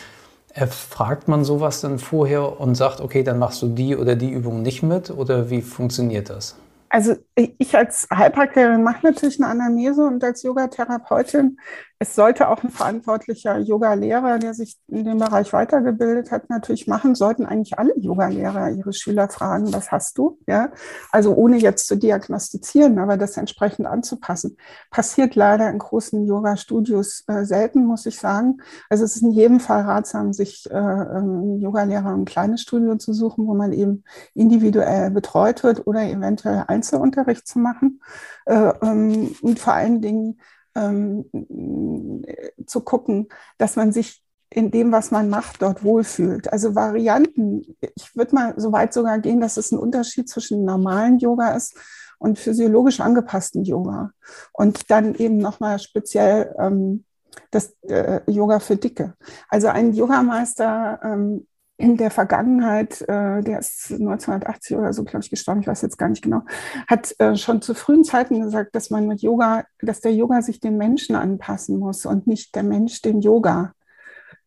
fragt 0.65 1.27
man 1.27 1.43
sowas 1.43 1.81
dann 1.81 1.99
vorher 1.99 2.59
und 2.59 2.73
sagt, 2.73 2.99
okay, 2.99 3.21
dann 3.21 3.37
machst 3.37 3.61
du 3.61 3.67
die 3.67 3.95
oder 3.95 4.15
die 4.15 4.31
Übung 4.31 4.63
nicht 4.63 4.81
mit? 4.81 5.11
Oder 5.11 5.51
wie 5.51 5.61
funktioniert 5.61 6.31
das? 6.31 6.55
Also 6.89 7.15
ich 7.35 7.75
als 7.75 8.07
Heilpraktikerin 8.11 8.81
mache 8.81 9.05
natürlich 9.05 9.39
eine 9.39 9.51
Anamnese 9.51 10.03
und 10.03 10.23
als 10.23 10.41
Yogatherapeutin 10.43 11.59
es 11.99 12.13
sollte 12.13 12.49
auch 12.49 12.63
ein 12.63 12.69
verantwortlicher 12.69 13.57
Yoga-Lehrer, 13.57 14.37
der 14.37 14.53
sich 14.53 14.77
in 14.87 15.03
dem 15.03 15.17
Bereich 15.17 15.51
weitergebildet 15.51 16.29
hat, 16.31 16.49
natürlich 16.49 16.85
machen, 16.85 17.15
sollten 17.15 17.45
eigentlich 17.45 17.79
alle 17.79 17.97
Yoga-Lehrer 17.97 18.69
ihre 18.69 18.93
Schüler 18.93 19.29
fragen, 19.29 19.73
was 19.73 19.91
hast 19.91 20.17
du? 20.19 20.37
Ja, 20.45 20.71
also 21.11 21.33
ohne 21.33 21.57
jetzt 21.57 21.87
zu 21.87 21.97
diagnostizieren, 21.97 22.99
aber 22.99 23.17
das 23.17 23.37
entsprechend 23.37 23.87
anzupassen. 23.87 24.57
Passiert 24.91 25.33
leider 25.33 25.69
in 25.71 25.79
großen 25.79 26.23
Yoga-Studios 26.25 27.23
äh, 27.27 27.45
selten, 27.45 27.85
muss 27.85 28.05
ich 28.05 28.19
sagen. 28.19 28.57
Also 28.89 29.03
es 29.03 29.15
ist 29.15 29.23
in 29.23 29.31
jedem 29.31 29.59
Fall 29.59 29.81
ratsam, 29.81 30.33
sich 30.33 30.69
äh, 30.69 30.75
einen 30.75 31.59
Yoga-Lehrer 31.59 32.13
ein 32.13 32.25
kleines 32.25 32.61
Studio 32.61 32.97
zu 32.97 33.11
suchen, 33.13 33.47
wo 33.47 33.55
man 33.55 33.73
eben 33.73 34.03
individuell 34.35 35.09
betreut 35.09 35.63
wird 35.63 35.87
oder 35.87 36.03
eventuell 36.03 36.65
Einzelunterricht 36.67 37.47
zu 37.47 37.57
machen. 37.57 38.01
Äh, 38.45 38.71
ähm, 38.83 39.35
und 39.41 39.59
vor 39.59 39.73
allen 39.73 40.01
Dingen 40.01 40.39
ähm, 40.77 42.23
zu 42.65 42.81
gucken, 42.81 43.27
dass 43.57 43.75
man 43.75 43.91
sich 43.91 44.23
in 44.49 44.71
dem, 44.71 44.91
was 44.91 45.11
man 45.11 45.29
macht, 45.29 45.61
dort 45.61 45.83
wohlfühlt. 45.83 46.51
Also 46.51 46.73
Varianten, 46.75 47.75
ich 47.81 48.15
würde 48.15 48.35
mal 48.35 48.53
so 48.57 48.71
weit 48.71 48.93
sogar 48.93 49.19
gehen, 49.19 49.41
dass 49.41 49.57
es 49.57 49.71
ein 49.71 49.79
Unterschied 49.79 50.29
zwischen 50.29 50.63
normalen 50.63 51.19
Yoga 51.19 51.55
ist 51.55 51.75
und 52.17 52.39
physiologisch 52.39 52.99
angepassten 52.99 53.63
Yoga. 53.63 54.11
Und 54.53 54.89
dann 54.89 55.15
eben 55.15 55.37
nochmal 55.37 55.79
speziell 55.79 56.55
ähm, 56.59 57.03
das 57.51 57.75
äh, 57.83 58.21
Yoga 58.31 58.59
für 58.59 58.77
Dicke. 58.77 59.15
Also 59.49 59.67
ein 59.67 59.93
Yogameister 59.93 60.99
ähm, 61.03 61.47
in 61.77 61.95
der 61.95 62.09
Vergangenheit, 62.09 63.01
äh, 63.03 63.41
der 63.41 63.59
ist 63.59 63.91
1980 63.91 64.77
oder 64.77 64.93
so, 64.93 65.03
glaube 65.03 65.23
ich, 65.23 65.29
gestorben, 65.29 65.61
ich 65.61 65.67
weiß 65.67 65.83
jetzt 65.83 65.97
gar 65.97 66.09
nicht 66.09 66.23
genau, 66.23 66.41
hat 66.87 67.13
äh, 67.19 67.35
schon 67.35 67.61
zu 67.61 67.75
frühen 67.75 68.03
Zeiten 68.03 68.41
gesagt, 68.41 68.75
dass 68.75 68.89
man 68.89 69.07
mit 69.07 69.21
Yoga, 69.21 69.63
dass 69.81 70.01
der 70.01 70.13
Yoga 70.13 70.41
sich 70.41 70.59
dem 70.59 70.77
Menschen 70.77 71.15
anpassen 71.15 71.77
muss 71.77 72.05
und 72.05 72.25
nicht 72.25 72.55
der 72.55 72.63
Mensch 72.63 73.01
dem 73.01 73.19
Yoga. 73.21 73.73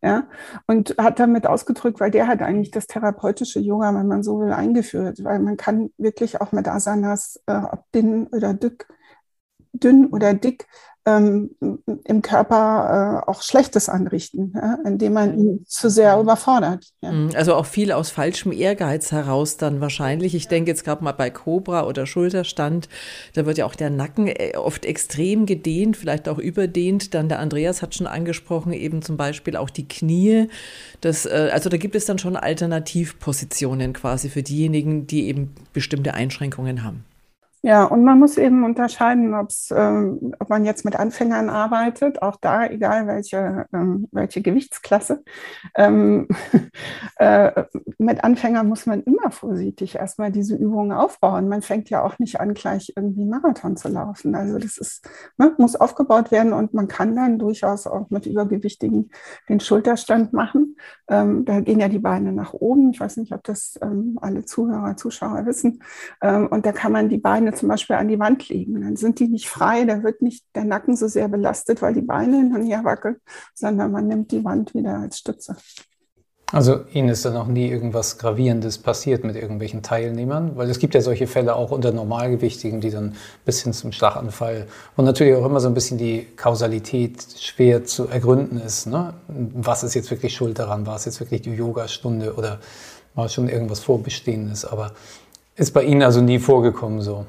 Ja, 0.03 0.27
und 0.65 0.95
hat 0.97 1.19
damit 1.19 1.45
ausgedrückt, 1.45 1.99
weil 1.99 2.09
der 2.09 2.25
hat 2.25 2.41
eigentlich 2.41 2.71
das 2.71 2.87
therapeutische 2.87 3.59
Yoga, 3.59 3.93
wenn 3.93 4.07
man 4.07 4.23
so 4.23 4.39
will, 4.39 4.51
eingeführt, 4.51 5.23
weil 5.23 5.37
man 5.37 5.57
kann 5.57 5.91
wirklich 5.99 6.41
auch 6.41 6.51
mit 6.51 6.67
Asanas, 6.67 7.39
äh, 7.45 7.53
ob 7.53 7.83
dünn 7.91 8.25
oder 8.27 8.55
dick, 8.55 8.87
dünn 9.73 10.07
oder 10.07 10.33
dick, 10.33 10.67
ähm, 11.05 11.49
im 12.03 12.21
Körper 12.21 13.23
äh, 13.25 13.29
auch 13.29 13.41
Schlechtes 13.41 13.89
anrichten, 13.89 14.53
ja, 14.55 14.77
indem 14.85 15.13
man 15.13 15.37
ihn 15.37 15.65
zu 15.67 15.89
sehr 15.89 16.19
überfordert. 16.19 16.85
Ja. 17.01 17.11
Mhm, 17.11 17.31
also 17.35 17.55
auch 17.55 17.65
viel 17.65 17.91
aus 17.91 18.11
falschem 18.11 18.51
Ehrgeiz 18.51 19.11
heraus 19.11 19.57
dann 19.57 19.81
wahrscheinlich. 19.81 20.35
Ich 20.35 20.47
denke 20.47 20.69
jetzt 20.69 20.83
gerade 20.83 21.03
mal 21.03 21.13
bei 21.13 21.31
Cobra 21.31 21.87
oder 21.87 22.05
Schulterstand, 22.05 22.87
da 23.33 23.47
wird 23.47 23.57
ja 23.57 23.65
auch 23.65 23.73
der 23.73 23.89
Nacken 23.89 24.27
äh, 24.27 24.53
oft 24.55 24.85
extrem 24.85 25.47
gedehnt, 25.47 25.97
vielleicht 25.97 26.29
auch 26.29 26.37
überdehnt. 26.37 27.15
Dann 27.15 27.29
der 27.29 27.39
Andreas 27.39 27.81
hat 27.81 27.95
schon 27.95 28.07
angesprochen, 28.07 28.71
eben 28.71 29.01
zum 29.01 29.17
Beispiel 29.17 29.57
auch 29.57 29.71
die 29.71 29.87
Knie. 29.87 30.49
Das, 31.01 31.25
äh, 31.25 31.49
also 31.51 31.69
da 31.69 31.77
gibt 31.77 31.95
es 31.95 32.05
dann 32.05 32.19
schon 32.19 32.35
Alternativpositionen 32.35 33.93
quasi 33.93 34.29
für 34.29 34.43
diejenigen, 34.43 35.07
die 35.07 35.27
eben 35.27 35.55
bestimmte 35.73 36.13
Einschränkungen 36.13 36.83
haben. 36.83 37.05
Ja, 37.63 37.83
und 37.83 38.03
man 38.03 38.17
muss 38.17 38.37
eben 38.37 38.63
unterscheiden, 38.63 39.35
ob's, 39.35 39.69
ähm, 39.69 40.33
ob 40.39 40.49
man 40.49 40.65
jetzt 40.65 40.83
mit 40.83 40.95
Anfängern 40.95 41.47
arbeitet, 41.47 42.23
auch 42.23 42.37
da, 42.37 42.65
egal 42.65 43.05
welche, 43.05 43.67
ähm, 43.71 44.07
welche 44.11 44.41
Gewichtsklasse. 44.41 45.23
Ähm, 45.75 46.27
äh, 47.17 47.65
mit 47.99 48.23
Anfängern 48.23 48.67
muss 48.67 48.87
man 48.87 49.03
immer 49.03 49.29
vorsichtig 49.29 49.95
erstmal 49.95 50.31
diese 50.31 50.55
Übungen 50.55 50.91
aufbauen. 50.91 51.49
Man 51.49 51.61
fängt 51.61 51.91
ja 51.91 52.01
auch 52.03 52.17
nicht 52.17 52.39
an, 52.39 52.55
gleich 52.55 52.93
irgendwie 52.95 53.25
Marathon 53.25 53.77
zu 53.77 53.89
laufen. 53.89 54.33
Also 54.33 54.57
das 54.57 54.79
ist, 54.79 55.07
ne, 55.37 55.53
muss 55.59 55.75
aufgebaut 55.75 56.31
werden 56.31 56.53
und 56.53 56.73
man 56.73 56.87
kann 56.87 57.15
dann 57.15 57.37
durchaus 57.37 57.85
auch 57.85 58.09
mit 58.09 58.25
Übergewichtigen 58.25 59.11
den 59.49 59.59
Schulterstand 59.59 60.33
machen. 60.33 60.77
Ähm, 61.07 61.45
da 61.45 61.59
gehen 61.59 61.79
ja 61.79 61.89
die 61.89 61.99
Beine 61.99 62.31
nach 62.33 62.53
oben. 62.53 62.89
Ich 62.89 62.99
weiß 62.99 63.17
nicht, 63.17 63.33
ob 63.33 63.43
das 63.43 63.77
ähm, 63.83 64.17
alle 64.19 64.45
Zuhörer, 64.45 64.97
Zuschauer 64.97 65.45
wissen. 65.45 65.83
Ähm, 66.23 66.47
und 66.47 66.65
da 66.65 66.71
kann 66.71 66.91
man 66.91 67.09
die 67.09 67.19
Beine 67.19 67.50
Beine 67.51 67.55
zum 67.55 67.69
Beispiel 67.69 67.95
an 67.95 68.07
die 68.07 68.19
Wand 68.19 68.49
legen. 68.49 68.81
Dann 68.81 68.95
sind 68.95 69.19
die 69.19 69.27
nicht 69.27 69.47
frei, 69.47 69.85
da 69.85 70.03
wird 70.03 70.21
nicht 70.21 70.43
der 70.55 70.63
Nacken 70.63 70.95
so 70.95 71.07
sehr 71.07 71.27
belastet, 71.27 71.81
weil 71.81 71.93
die 71.93 72.01
Beine 72.01 72.37
hin 72.37 72.55
und 72.55 72.65
her 72.65 72.83
wackeln, 72.83 73.17
sondern 73.53 73.91
man 73.91 74.07
nimmt 74.07 74.31
die 74.31 74.43
Wand 74.43 74.73
wieder 74.73 74.99
als 74.99 75.19
Stütze. 75.19 75.55
Also 76.53 76.81
Ihnen 76.93 77.07
ist 77.07 77.23
da 77.23 77.31
noch 77.31 77.47
nie 77.47 77.69
irgendwas 77.69 78.17
Gravierendes 78.17 78.77
passiert 78.77 79.23
mit 79.23 79.37
irgendwelchen 79.37 79.83
Teilnehmern? 79.83 80.57
Weil 80.57 80.69
es 80.69 80.79
gibt 80.79 80.93
ja 80.93 80.99
solche 80.99 81.25
Fälle 81.25 81.55
auch 81.55 81.71
unter 81.71 81.93
Normalgewichtigen, 81.93 82.81
die 82.81 82.89
dann 82.89 83.15
bis 83.45 83.63
hin 83.63 83.71
zum 83.71 83.93
Schlaganfall 83.93 84.67
und 84.97 85.05
natürlich 85.05 85.35
auch 85.35 85.45
immer 85.45 85.61
so 85.61 85.69
ein 85.69 85.73
bisschen 85.73 85.97
die 85.97 86.27
Kausalität 86.35 87.25
schwer 87.39 87.85
zu 87.85 88.09
ergründen 88.09 88.59
ist. 88.59 88.85
Ne? 88.87 89.13
Was 89.29 89.83
ist 89.83 89.93
jetzt 89.93 90.11
wirklich 90.11 90.35
schuld 90.35 90.59
daran? 90.59 90.85
War 90.85 90.97
es 90.97 91.05
jetzt 91.05 91.21
wirklich 91.21 91.41
die 91.41 91.53
Yogastunde 91.53 92.33
oder 92.33 92.59
war 93.15 93.29
schon 93.29 93.47
irgendwas 93.47 93.79
Vorbestehendes? 93.79 94.65
Aber 94.65 94.91
ist 95.55 95.73
bei 95.73 95.83
Ihnen 95.83 96.03
also 96.03 96.19
nie 96.19 96.39
vorgekommen 96.39 97.01
so? 97.01 97.25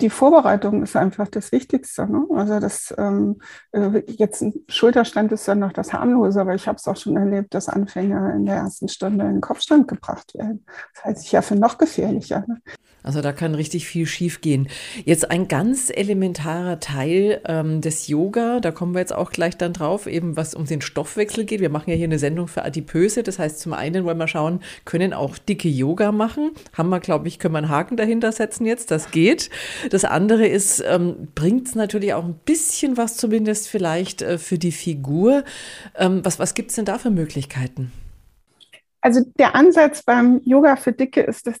Die 0.00 0.10
Vorbereitung 0.10 0.82
ist 0.82 0.96
einfach 0.96 1.28
das 1.28 1.50
Wichtigste. 1.50 2.06
Ne? 2.06 2.26
Also 2.34 2.60
das 2.60 2.94
ähm, 2.98 3.40
äh, 3.72 4.02
jetzt 4.06 4.42
ein 4.42 4.54
Schulterstand 4.68 5.32
ist 5.32 5.46
ja 5.46 5.54
noch 5.54 5.72
das 5.72 5.92
harmlose, 5.92 6.40
aber 6.40 6.54
ich 6.54 6.68
habe 6.68 6.76
es 6.76 6.86
auch 6.86 6.96
schon 6.96 7.16
erlebt, 7.16 7.54
dass 7.54 7.68
Anfänger 7.68 8.34
in 8.34 8.46
der 8.46 8.56
ersten 8.56 8.88
Stunde 8.88 9.24
in 9.24 9.32
den 9.34 9.40
Kopfstand 9.40 9.88
gebracht 9.88 10.34
werden. 10.34 10.64
Das 10.94 11.04
halte 11.04 11.20
ich 11.20 11.32
ja 11.32 11.42
für 11.42 11.56
noch 11.56 11.78
gefährlicher. 11.78 12.44
Ne? 12.46 12.60
Also 13.02 13.22
da 13.22 13.32
kann 13.32 13.54
richtig 13.54 13.86
viel 13.86 14.06
schiefgehen. 14.06 14.68
Jetzt 15.04 15.30
ein 15.30 15.48
ganz 15.48 15.90
elementarer 15.90 16.80
Teil 16.80 17.40
ähm, 17.46 17.80
des 17.80 18.08
Yoga, 18.08 18.60
da 18.60 18.70
kommen 18.70 18.92
wir 18.92 19.00
jetzt 19.00 19.14
auch 19.14 19.30
gleich 19.30 19.56
dann 19.56 19.72
drauf, 19.72 20.06
eben 20.06 20.36
was 20.36 20.54
um 20.54 20.66
den 20.66 20.80
Stoffwechsel 20.80 21.44
geht. 21.44 21.60
Wir 21.60 21.70
machen 21.70 21.90
ja 21.90 21.96
hier 21.96 22.04
eine 22.04 22.18
Sendung 22.18 22.48
für 22.48 22.64
Adipöse. 22.64 23.22
Das 23.22 23.38
heißt, 23.38 23.60
zum 23.60 23.72
einen 23.72 24.04
wollen 24.04 24.18
wir 24.18 24.28
schauen, 24.28 24.60
können 24.84 25.14
auch 25.14 25.38
dicke 25.38 25.68
Yoga 25.68 26.12
machen. 26.12 26.50
Haben 26.74 26.90
wir, 26.90 27.00
glaube 27.00 27.28
ich, 27.28 27.38
können 27.38 27.54
wir 27.54 27.58
einen 27.58 27.70
Haken 27.70 27.96
dahinter 27.96 28.32
setzen 28.32 28.66
jetzt. 28.66 28.90
Das 28.90 29.10
geht. 29.10 29.48
Das 29.90 30.04
andere 30.04 30.46
ist, 30.46 30.82
ähm, 30.86 31.28
bringt 31.34 31.68
es 31.68 31.74
natürlich 31.74 32.14
auch 32.14 32.24
ein 32.24 32.38
bisschen 32.44 32.96
was 32.96 33.16
zumindest 33.16 33.68
vielleicht 33.68 34.22
äh, 34.22 34.38
für 34.38 34.58
die 34.58 34.72
Figur. 34.72 35.44
Ähm, 35.96 36.24
was 36.24 36.38
was 36.38 36.54
gibt 36.54 36.70
es 36.70 36.76
denn 36.76 36.84
da 36.84 36.98
für 36.98 37.10
Möglichkeiten? 37.10 37.92
Also 39.00 39.20
der 39.38 39.54
Ansatz 39.54 40.02
beim 40.02 40.40
Yoga 40.44 40.76
für 40.76 40.92
Dicke 40.92 41.22
ist, 41.22 41.46
dass 41.46 41.56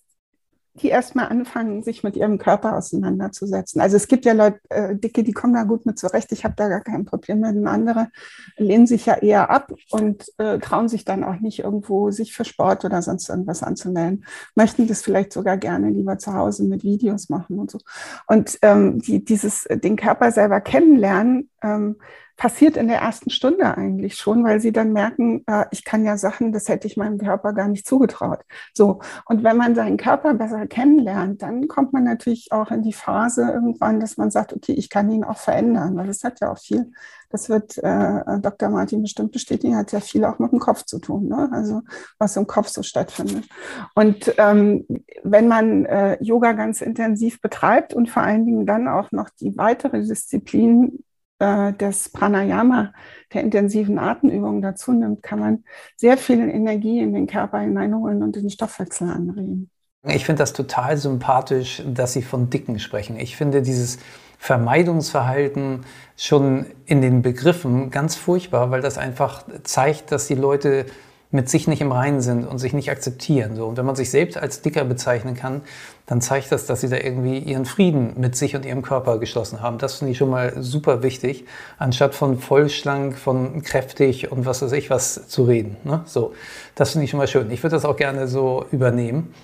die 0.82 0.88
erstmal 0.88 1.28
anfangen, 1.28 1.82
sich 1.82 2.02
mit 2.02 2.16
ihrem 2.16 2.38
Körper 2.38 2.76
auseinanderzusetzen. 2.76 3.80
Also 3.80 3.96
es 3.96 4.08
gibt 4.08 4.24
ja 4.24 4.32
Leute, 4.32 4.60
äh, 4.70 4.96
Dicke, 4.96 5.22
die 5.24 5.32
kommen 5.32 5.54
da 5.54 5.64
gut 5.64 5.86
mit 5.86 5.98
zurecht. 5.98 6.32
Ich 6.32 6.44
habe 6.44 6.54
da 6.56 6.68
gar 6.68 6.80
kein 6.80 7.04
Problem 7.04 7.40
mit. 7.40 7.66
Andere 7.66 8.08
lehnen 8.56 8.86
sich 8.86 9.06
ja 9.06 9.14
eher 9.14 9.50
ab 9.50 9.72
und 9.90 10.32
äh, 10.38 10.58
trauen 10.58 10.88
sich 10.88 11.04
dann 11.04 11.24
auch 11.24 11.40
nicht 11.40 11.60
irgendwo, 11.60 12.10
sich 12.10 12.34
für 12.34 12.44
Sport 12.44 12.84
oder 12.84 13.02
sonst 13.02 13.28
irgendwas 13.28 13.62
anzumelden. 13.62 14.24
Möchten 14.54 14.86
das 14.86 15.02
vielleicht 15.02 15.32
sogar 15.32 15.56
gerne 15.56 15.90
lieber 15.90 16.18
zu 16.18 16.32
Hause 16.34 16.64
mit 16.64 16.84
Videos 16.84 17.28
machen 17.28 17.58
und 17.58 17.70
so. 17.70 17.78
Und 18.26 18.58
ähm, 18.62 19.00
die, 19.00 19.24
dieses, 19.24 19.66
den 19.70 19.96
Körper 19.96 20.32
selber 20.32 20.60
kennenlernen, 20.60 21.50
ähm, 21.62 21.96
passiert 22.38 22.76
in 22.76 22.86
der 22.86 23.00
ersten 23.00 23.30
Stunde 23.30 23.76
eigentlich 23.76 24.14
schon, 24.14 24.44
weil 24.44 24.60
sie 24.60 24.70
dann 24.70 24.92
merken, 24.92 25.42
äh, 25.48 25.66
ich 25.72 25.84
kann 25.84 26.04
ja 26.04 26.16
Sachen, 26.16 26.52
das 26.52 26.68
hätte 26.68 26.86
ich 26.86 26.96
meinem 26.96 27.18
Körper 27.18 27.52
gar 27.52 27.66
nicht 27.66 27.86
zugetraut. 27.86 28.44
So. 28.72 29.00
Und 29.26 29.42
wenn 29.42 29.56
man 29.56 29.74
seinen 29.74 29.96
Körper 29.96 30.34
besser 30.34 30.68
kennenlernt, 30.68 31.42
dann 31.42 31.66
kommt 31.66 31.92
man 31.92 32.04
natürlich 32.04 32.52
auch 32.52 32.70
in 32.70 32.82
die 32.82 32.92
Phase 32.92 33.42
irgendwann, 33.42 33.98
dass 33.98 34.16
man 34.16 34.30
sagt, 34.30 34.52
okay, 34.52 34.72
ich 34.72 34.88
kann 34.88 35.10
ihn 35.10 35.24
auch 35.24 35.36
verändern, 35.36 35.96
weil 35.96 36.06
das 36.06 36.22
hat 36.22 36.40
ja 36.40 36.52
auch 36.52 36.58
viel, 36.58 36.92
das 37.28 37.48
wird 37.48 37.76
äh, 37.78 38.40
Dr. 38.40 38.70
Martin 38.70 39.02
bestimmt 39.02 39.32
bestätigen, 39.32 39.76
hat 39.76 39.90
ja 39.90 39.98
viel 39.98 40.24
auch 40.24 40.38
mit 40.38 40.52
dem 40.52 40.60
Kopf 40.60 40.84
zu 40.84 41.00
tun, 41.00 41.26
ne? 41.28 41.48
also 41.52 41.82
was 42.18 42.36
im 42.36 42.46
Kopf 42.46 42.68
so 42.68 42.84
stattfindet. 42.84 43.48
Und 43.96 44.32
ähm, 44.38 44.86
wenn 45.24 45.48
man 45.48 45.86
äh, 45.86 46.16
Yoga 46.22 46.52
ganz 46.52 46.82
intensiv 46.82 47.40
betreibt 47.40 47.94
und 47.94 48.08
vor 48.08 48.22
allen 48.22 48.46
Dingen 48.46 48.64
dann 48.64 48.86
auch 48.86 49.10
noch 49.10 49.28
die 49.28 49.58
weitere 49.58 50.00
Disziplin 50.06 51.02
äh, 51.38 51.72
des 51.72 52.08
Pranayama, 52.08 52.92
der 53.32 53.42
intensiven 53.42 53.98
Atemübungen 53.98 54.62
dazu 54.62 54.92
nimmt, 54.92 55.22
kann 55.22 55.38
man 55.38 55.64
sehr 55.96 56.16
viel 56.16 56.40
Energie 56.40 57.00
in 57.00 57.12
den 57.12 57.26
Körper 57.26 57.60
hineinholen 57.60 58.22
und 58.22 58.36
den 58.36 58.50
Stoffwechsel 58.50 59.08
anregen. 59.08 59.70
Ich 60.04 60.24
finde 60.24 60.40
das 60.40 60.52
total 60.52 60.96
sympathisch, 60.96 61.82
dass 61.86 62.12
Sie 62.12 62.22
von 62.22 62.50
Dicken 62.50 62.78
sprechen. 62.78 63.18
Ich 63.18 63.36
finde 63.36 63.62
dieses 63.62 63.98
Vermeidungsverhalten 64.38 65.84
schon 66.16 66.66
in 66.86 67.02
den 67.02 67.22
Begriffen 67.22 67.90
ganz 67.90 68.14
furchtbar, 68.14 68.70
weil 68.70 68.80
das 68.80 68.96
einfach 68.96 69.44
zeigt, 69.64 70.12
dass 70.12 70.28
die 70.28 70.36
Leute 70.36 70.86
mit 71.30 71.50
sich 71.50 71.68
nicht 71.68 71.82
im 71.82 71.92
Reinen 71.92 72.22
sind 72.22 72.46
und 72.46 72.58
sich 72.58 72.72
nicht 72.72 72.90
akzeptieren. 72.90 73.54
So. 73.54 73.66
Und 73.66 73.76
wenn 73.76 73.84
man 73.84 73.96
sich 73.96 74.10
selbst 74.10 74.38
als 74.38 74.62
dicker 74.62 74.84
bezeichnen 74.84 75.34
kann, 75.34 75.60
dann 76.06 76.22
zeigt 76.22 76.50
das, 76.52 76.64
dass 76.64 76.80
sie 76.80 76.88
da 76.88 76.96
irgendwie 76.96 77.38
ihren 77.38 77.66
Frieden 77.66 78.14
mit 78.16 78.34
sich 78.34 78.56
und 78.56 78.64
ihrem 78.64 78.80
Körper 78.80 79.18
geschlossen 79.18 79.60
haben. 79.60 79.76
Das 79.76 79.96
finde 79.96 80.12
ich 80.12 80.18
schon 80.18 80.30
mal 80.30 80.54
super 80.62 81.02
wichtig, 81.02 81.44
anstatt 81.76 82.14
von 82.14 82.38
vollschlank, 82.38 83.18
von 83.18 83.62
kräftig 83.62 84.32
und 84.32 84.46
was 84.46 84.62
weiß 84.62 84.72
ich 84.72 84.88
was 84.88 85.28
zu 85.28 85.44
reden. 85.44 85.76
Ne? 85.84 86.00
So, 86.06 86.32
das 86.74 86.92
finde 86.92 87.04
ich 87.04 87.10
schon 87.10 87.18
mal 87.18 87.28
schön. 87.28 87.50
Ich 87.50 87.62
würde 87.62 87.76
das 87.76 87.84
auch 87.84 87.96
gerne 87.96 88.26
so 88.26 88.64
übernehmen. 88.72 89.34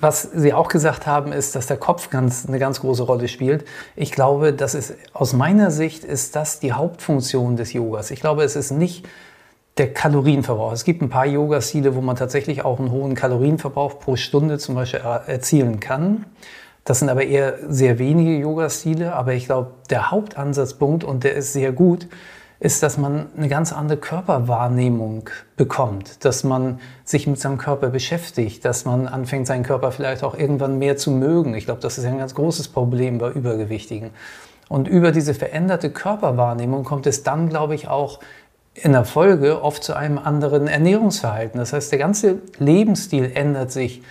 Was 0.00 0.22
Sie 0.22 0.52
auch 0.52 0.68
gesagt 0.68 1.06
haben, 1.06 1.32
ist, 1.32 1.56
dass 1.56 1.66
der 1.66 1.78
Kopf 1.78 2.10
ganz, 2.10 2.46
eine 2.46 2.58
ganz 2.58 2.80
große 2.80 3.02
Rolle 3.02 3.26
spielt. 3.26 3.64
Ich 3.96 4.12
glaube, 4.12 4.52
das 4.52 4.74
ist 4.74 4.94
aus 5.14 5.32
meiner 5.32 5.70
Sicht 5.70 6.04
ist 6.04 6.36
das 6.36 6.60
die 6.60 6.74
Hauptfunktion 6.74 7.56
des 7.56 7.72
Yogas. 7.72 8.10
Ich 8.10 8.20
glaube, 8.20 8.44
es 8.44 8.54
ist 8.54 8.70
nicht 8.70 9.06
der 9.78 9.92
Kalorienverbrauch. 9.92 10.72
Es 10.72 10.84
gibt 10.84 11.02
ein 11.02 11.10
paar 11.10 11.26
Yoga-Stile, 11.26 11.94
wo 11.94 12.00
man 12.00 12.16
tatsächlich 12.16 12.64
auch 12.64 12.78
einen 12.78 12.90
hohen 12.90 13.14
Kalorienverbrauch 13.14 13.98
pro 13.98 14.16
Stunde 14.16 14.58
zum 14.58 14.74
Beispiel 14.74 15.00
erzielen 15.00 15.80
kann. 15.80 16.24
Das 16.84 17.00
sind 17.00 17.10
aber 17.10 17.24
eher 17.24 17.54
sehr 17.68 17.98
wenige 17.98 18.38
Yoga-Stile. 18.38 19.12
Aber 19.12 19.34
ich 19.34 19.46
glaube, 19.46 19.72
der 19.90 20.10
Hauptansatzpunkt, 20.10 21.04
und 21.04 21.24
der 21.24 21.34
ist 21.34 21.52
sehr 21.52 21.72
gut, 21.72 22.08
ist, 22.58 22.82
dass 22.82 22.96
man 22.96 23.26
eine 23.36 23.48
ganz 23.48 23.72
andere 23.72 23.98
Körperwahrnehmung 23.98 25.28
bekommt, 25.58 26.24
dass 26.24 26.42
man 26.42 26.80
sich 27.04 27.26
mit 27.26 27.38
seinem 27.38 27.58
Körper 27.58 27.90
beschäftigt, 27.90 28.64
dass 28.64 28.86
man 28.86 29.08
anfängt, 29.08 29.46
seinen 29.46 29.62
Körper 29.62 29.92
vielleicht 29.92 30.24
auch 30.24 30.38
irgendwann 30.38 30.78
mehr 30.78 30.96
zu 30.96 31.10
mögen. 31.10 31.54
Ich 31.54 31.66
glaube, 31.66 31.82
das 31.82 31.98
ist 31.98 32.06
ein 32.06 32.16
ganz 32.16 32.34
großes 32.34 32.68
Problem 32.68 33.18
bei 33.18 33.30
Übergewichtigen. 33.30 34.10
Und 34.68 34.88
über 34.88 35.12
diese 35.12 35.34
veränderte 35.34 35.90
Körperwahrnehmung 35.90 36.82
kommt 36.84 37.06
es 37.06 37.22
dann, 37.22 37.50
glaube 37.50 37.74
ich, 37.74 37.88
auch 37.88 38.20
in 38.82 38.92
der 38.92 39.04
Folge 39.04 39.62
oft 39.62 39.82
zu 39.82 39.94
einem 39.94 40.18
anderen 40.18 40.66
Ernährungsverhalten. 40.66 41.58
Das 41.58 41.72
heißt, 41.72 41.90
der 41.90 41.98
ganze 41.98 42.42
Lebensstil 42.58 43.32
ändert 43.34 43.72
sich 43.72 44.02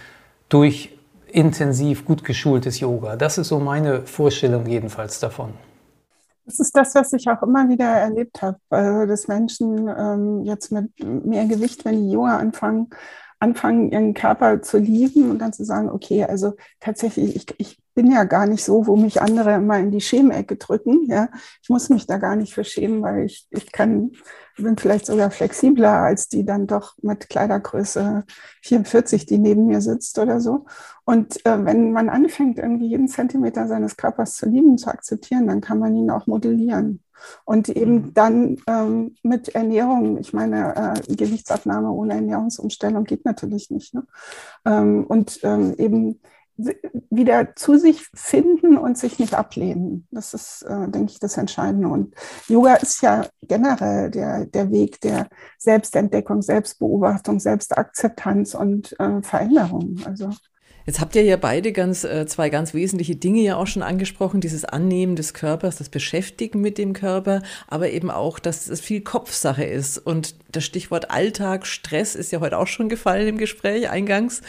durch 0.50 0.98
intensiv 1.28 2.06
gut 2.06 2.24
geschultes 2.24 2.80
Yoga. 2.80 3.16
Das 3.16 3.38
ist 3.38 3.50
so 3.50 3.60
meine 3.60 4.02
Vorstellung 4.04 4.66
jedenfalls 4.66 5.20
davon. 5.20 5.54
Das 6.46 6.60
ist 6.60 6.76
das, 6.76 6.94
was 6.96 7.12
ich 7.14 7.28
auch 7.28 7.42
immer 7.42 7.68
wieder 7.70 7.86
erlebt 7.86 8.42
habe, 8.42 8.60
also 8.70 9.08
dass 9.08 9.28
Menschen 9.28 9.88
ähm, 9.88 10.44
jetzt 10.44 10.72
mit 10.72 10.92
mehr 11.26 11.46
Gewicht, 11.46 11.86
wenn 11.86 12.04
die 12.04 12.12
Yoga 12.12 12.38
anfangen, 12.38 12.90
anfangen, 13.40 13.92
ihren 13.92 14.14
Körper 14.14 14.62
zu 14.62 14.78
lieben 14.78 15.32
und 15.32 15.40
dann 15.40 15.54
zu 15.54 15.66
sagen, 15.66 15.90
okay, 15.90 16.24
also 16.24 16.54
tatsächlich, 16.80 17.36
ich, 17.36 17.60
ich 17.60 17.80
bin 17.96 18.12
ja 18.12 18.24
gar 18.26 18.46
nicht 18.46 18.64
so, 18.64 18.86
wo 18.86 18.96
mich 18.96 19.22
andere 19.22 19.56
immer 19.56 19.80
in 19.80 19.92
die 19.92 20.02
Schämecke 20.02 20.56
drücken. 20.56 21.06
Ja, 21.08 21.30
ich 21.62 21.70
muss 21.70 21.90
mich 21.90 22.06
da 22.06 22.18
gar 22.18 22.36
nicht 22.36 22.54
für 22.54 22.64
schämen, 22.64 23.02
weil 23.02 23.26
ich, 23.26 23.48
ich 23.50 23.72
kann, 23.72 24.12
bin 24.64 24.78
vielleicht 24.78 25.06
sogar 25.06 25.32
flexibler 25.32 25.92
als 25.92 26.30
die 26.30 26.46
dann 26.46 26.68
doch 26.68 26.96
mit 27.02 27.30
Kleidergröße 27.30 28.24
44, 28.62 29.26
die 29.26 29.38
neben 29.38 29.66
mir 29.68 29.82
sitzt 29.82 30.18
oder 30.20 30.40
so. 30.40 30.66
Und 31.04 31.46
äh, 31.46 31.66
wenn 31.66 31.92
man 31.92 32.10
anfängt, 32.10 32.58
irgendwie 32.58 32.88
jeden 32.88 33.08
Zentimeter 33.08 33.68
seines 33.68 33.98
Körpers 33.98 34.36
zu 34.36 34.48
lieben, 34.48 34.78
zu 34.78 34.90
akzeptieren, 34.90 35.48
dann 35.48 35.62
kann 35.62 35.80
man 35.80 35.96
ihn 35.96 36.10
auch 36.10 36.28
modellieren. 36.28 37.02
Und 37.44 37.70
eben 37.70 37.94
mhm. 37.94 38.14
dann 38.14 38.58
ähm, 38.68 39.16
mit 39.24 39.50
Ernährung, 39.50 40.18
ich 40.18 40.34
meine, 40.34 40.76
äh, 40.76 41.16
Gewichtsabnahme 41.16 41.92
ohne 41.92 42.16
Ernährungsumstellung 42.16 43.04
geht 43.04 43.26
natürlich 43.26 43.72
nicht. 43.72 43.94
Ne? 43.94 44.06
Ähm, 44.66 45.06
und 45.06 45.40
ähm, 45.44 45.76
eben 45.78 46.20
wieder 46.58 47.56
zu 47.56 47.78
sich 47.78 48.08
finden 48.14 48.78
und 48.78 48.98
sich 48.98 49.20
nicht 49.20 49.34
ablehnen. 49.34 50.08
Das 50.12 50.34
ist, 50.34 50.64
äh, 50.64 50.90
denke 50.90 51.12
ich, 51.12 51.20
das 51.20 51.38
Entscheidende. 51.38 51.88
Und 51.88 52.16
Yoga 52.48 52.76
ist 52.76 53.02
ja 53.02 53.28
generell 53.42 54.12
der, 54.12 54.46
der 54.46 54.72
Weg 54.72 55.02
der 55.02 55.28
Selbstentdeckung, 55.58 56.42
Selbstbeobachtung, 56.42 57.40
Selbstakzeptanz 57.40 58.56
und 58.56 58.98
äh, 59.00 59.22
Veränderung. 59.22 60.00
Also 60.06 60.30
Jetzt 60.86 61.02
habt 61.02 61.16
ihr 61.16 61.24
ja 61.24 61.36
beide 61.36 61.72
ganz, 61.72 62.04
äh, 62.04 62.28
zwei 62.28 62.50
ganz 62.52 62.76
wesentliche 62.76 63.16
Dinge 63.16 63.42
ja 63.42 63.56
auch 63.56 63.66
schon 63.66 63.82
angesprochen. 63.82 64.40
Dieses 64.40 64.66
Annehmen 64.66 65.16
des 65.16 65.34
Körpers, 65.34 65.78
das 65.78 65.90
Beschäftigen 65.90 66.62
mit 66.62 66.78
dem 66.78 66.94
Körper, 66.94 67.42
aber 67.68 67.90
eben 67.90 68.12
auch, 68.12 68.38
dass 68.38 68.68
es 68.68 68.82
viel 68.82 69.02
Kopfsache 69.02 69.64
ist. 69.64 69.98
Und 69.98 70.36
das 70.52 70.64
Stichwort 70.64 71.10
Alltag, 71.10 71.66
Stress 71.66 72.14
ist 72.14 72.32
ja 72.32 72.40
heute 72.40 72.60
auch 72.60 72.68
schon 72.68 72.88
gefallen 72.88 73.28
im 73.28 73.38
Gespräch 73.40 73.90
eingangs. 73.90 74.44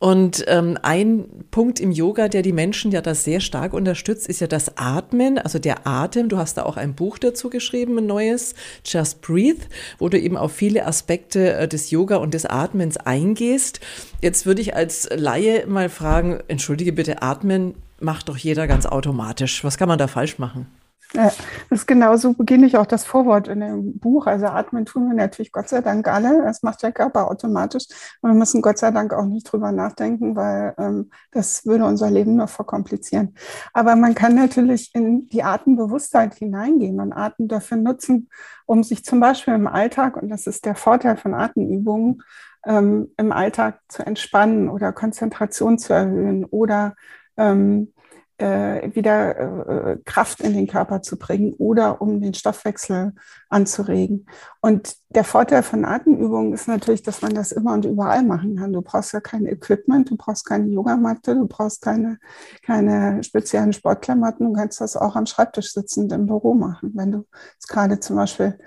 Und 0.00 0.44
ähm, 0.48 0.78
ein 0.80 1.26
Punkt 1.50 1.78
im 1.78 1.92
Yoga, 1.92 2.28
der 2.28 2.40
die 2.40 2.54
Menschen 2.54 2.90
ja 2.90 3.02
da 3.02 3.14
sehr 3.14 3.38
stark 3.38 3.74
unterstützt, 3.74 4.28
ist 4.28 4.40
ja 4.40 4.46
das 4.46 4.78
Atmen, 4.78 5.36
also 5.36 5.58
der 5.58 5.86
Atem. 5.86 6.30
Du 6.30 6.38
hast 6.38 6.56
da 6.56 6.62
auch 6.62 6.78
ein 6.78 6.94
Buch 6.94 7.18
dazu 7.18 7.50
geschrieben, 7.50 7.98
ein 7.98 8.06
neues, 8.06 8.54
Just 8.82 9.20
Breathe, 9.20 9.60
wo 9.98 10.08
du 10.08 10.18
eben 10.18 10.38
auf 10.38 10.52
viele 10.52 10.86
Aspekte 10.86 11.52
äh, 11.52 11.68
des 11.68 11.90
Yoga 11.90 12.16
und 12.16 12.32
des 12.32 12.46
Atmens 12.46 12.96
eingehst. 12.96 13.80
Jetzt 14.22 14.46
würde 14.46 14.62
ich 14.62 14.74
als 14.74 15.06
Laie 15.14 15.66
mal 15.66 15.90
fragen, 15.90 16.40
entschuldige 16.48 16.94
bitte, 16.94 17.20
Atmen 17.20 17.74
macht 18.00 18.30
doch 18.30 18.38
jeder 18.38 18.66
ganz 18.66 18.86
automatisch. 18.86 19.62
Was 19.64 19.76
kann 19.76 19.88
man 19.88 19.98
da 19.98 20.08
falsch 20.08 20.38
machen? 20.38 20.66
Ja, 21.12 21.24
das 21.24 21.80
ist 21.80 21.86
genau 21.88 22.16
so 22.16 22.34
beginne 22.34 22.66
ich 22.66 22.76
auch 22.76 22.86
das 22.86 23.04
Vorwort 23.04 23.48
in 23.48 23.60
dem 23.60 23.98
Buch. 23.98 24.26
Also 24.26 24.46
atmen 24.46 24.86
tun 24.86 25.08
wir 25.08 25.14
natürlich 25.14 25.50
Gott 25.50 25.68
sei 25.68 25.80
Dank 25.80 26.06
alle. 26.06 26.42
Das 26.42 26.62
macht 26.62 26.82
der 26.84 26.92
Körper 26.92 27.28
automatisch. 27.28 27.86
Und 28.20 28.30
wir 28.30 28.38
müssen 28.38 28.62
Gott 28.62 28.78
sei 28.78 28.92
Dank 28.92 29.12
auch 29.12 29.24
nicht 29.24 29.50
drüber 29.50 29.72
nachdenken, 29.72 30.36
weil 30.36 30.74
ähm, 30.78 31.10
das 31.32 31.66
würde 31.66 31.84
unser 31.84 32.10
Leben 32.10 32.36
nur 32.36 32.46
verkomplizieren. 32.46 33.34
Aber 33.72 33.96
man 33.96 34.14
kann 34.14 34.36
natürlich 34.36 34.94
in 34.94 35.28
die 35.28 35.42
Atembewusstheit 35.42 36.34
hineingehen 36.34 37.00
und 37.00 37.12
Atem 37.12 37.48
dafür 37.48 37.78
nutzen, 37.78 38.28
um 38.66 38.84
sich 38.84 39.04
zum 39.04 39.18
Beispiel 39.18 39.54
im 39.54 39.66
Alltag, 39.66 40.16
und 40.16 40.28
das 40.28 40.46
ist 40.46 40.64
der 40.64 40.76
Vorteil 40.76 41.16
von 41.16 41.34
Atemübungen, 41.34 42.22
ähm, 42.64 43.08
im 43.16 43.32
Alltag 43.32 43.80
zu 43.88 44.06
entspannen 44.06 44.68
oder 44.68 44.92
Konzentration 44.92 45.78
zu 45.78 45.92
erhöhen 45.92 46.44
oder 46.44 46.94
ähm, 47.36 47.92
äh, 48.40 48.94
wieder 48.94 49.92
äh, 49.92 49.96
Kraft 50.04 50.40
in 50.40 50.54
den 50.54 50.66
Körper 50.66 51.02
zu 51.02 51.18
bringen 51.18 51.52
oder 51.58 52.00
um 52.00 52.20
den 52.20 52.34
Stoffwechsel 52.34 53.12
anzuregen. 53.48 54.26
Und 54.60 54.96
der 55.10 55.24
Vorteil 55.24 55.62
von 55.62 55.84
Atemübungen 55.84 56.52
ist 56.52 56.68
natürlich, 56.68 57.02
dass 57.02 57.20
man 57.20 57.34
das 57.34 57.52
immer 57.52 57.74
und 57.74 57.84
überall 57.84 58.22
machen 58.22 58.56
kann. 58.56 58.72
Du 58.72 58.80
brauchst 58.80 59.12
ja 59.12 59.20
kein 59.20 59.46
Equipment, 59.46 60.10
du 60.10 60.16
brauchst 60.16 60.46
keine 60.46 60.68
Yogamatte, 60.68 61.34
du 61.34 61.46
brauchst 61.46 61.82
keine, 61.82 62.18
keine 62.64 63.22
speziellen 63.22 63.72
Sportklamotten. 63.72 64.46
Du 64.46 64.52
kannst 64.54 64.80
das 64.80 64.96
auch 64.96 65.16
am 65.16 65.26
Schreibtisch 65.26 65.72
sitzend 65.72 66.12
im 66.12 66.26
Büro 66.26 66.54
machen. 66.54 66.92
Wenn 66.94 67.12
du 67.12 67.26
jetzt 67.54 67.68
gerade 67.68 68.00
zum 68.00 68.16
Beispiel 68.16 68.58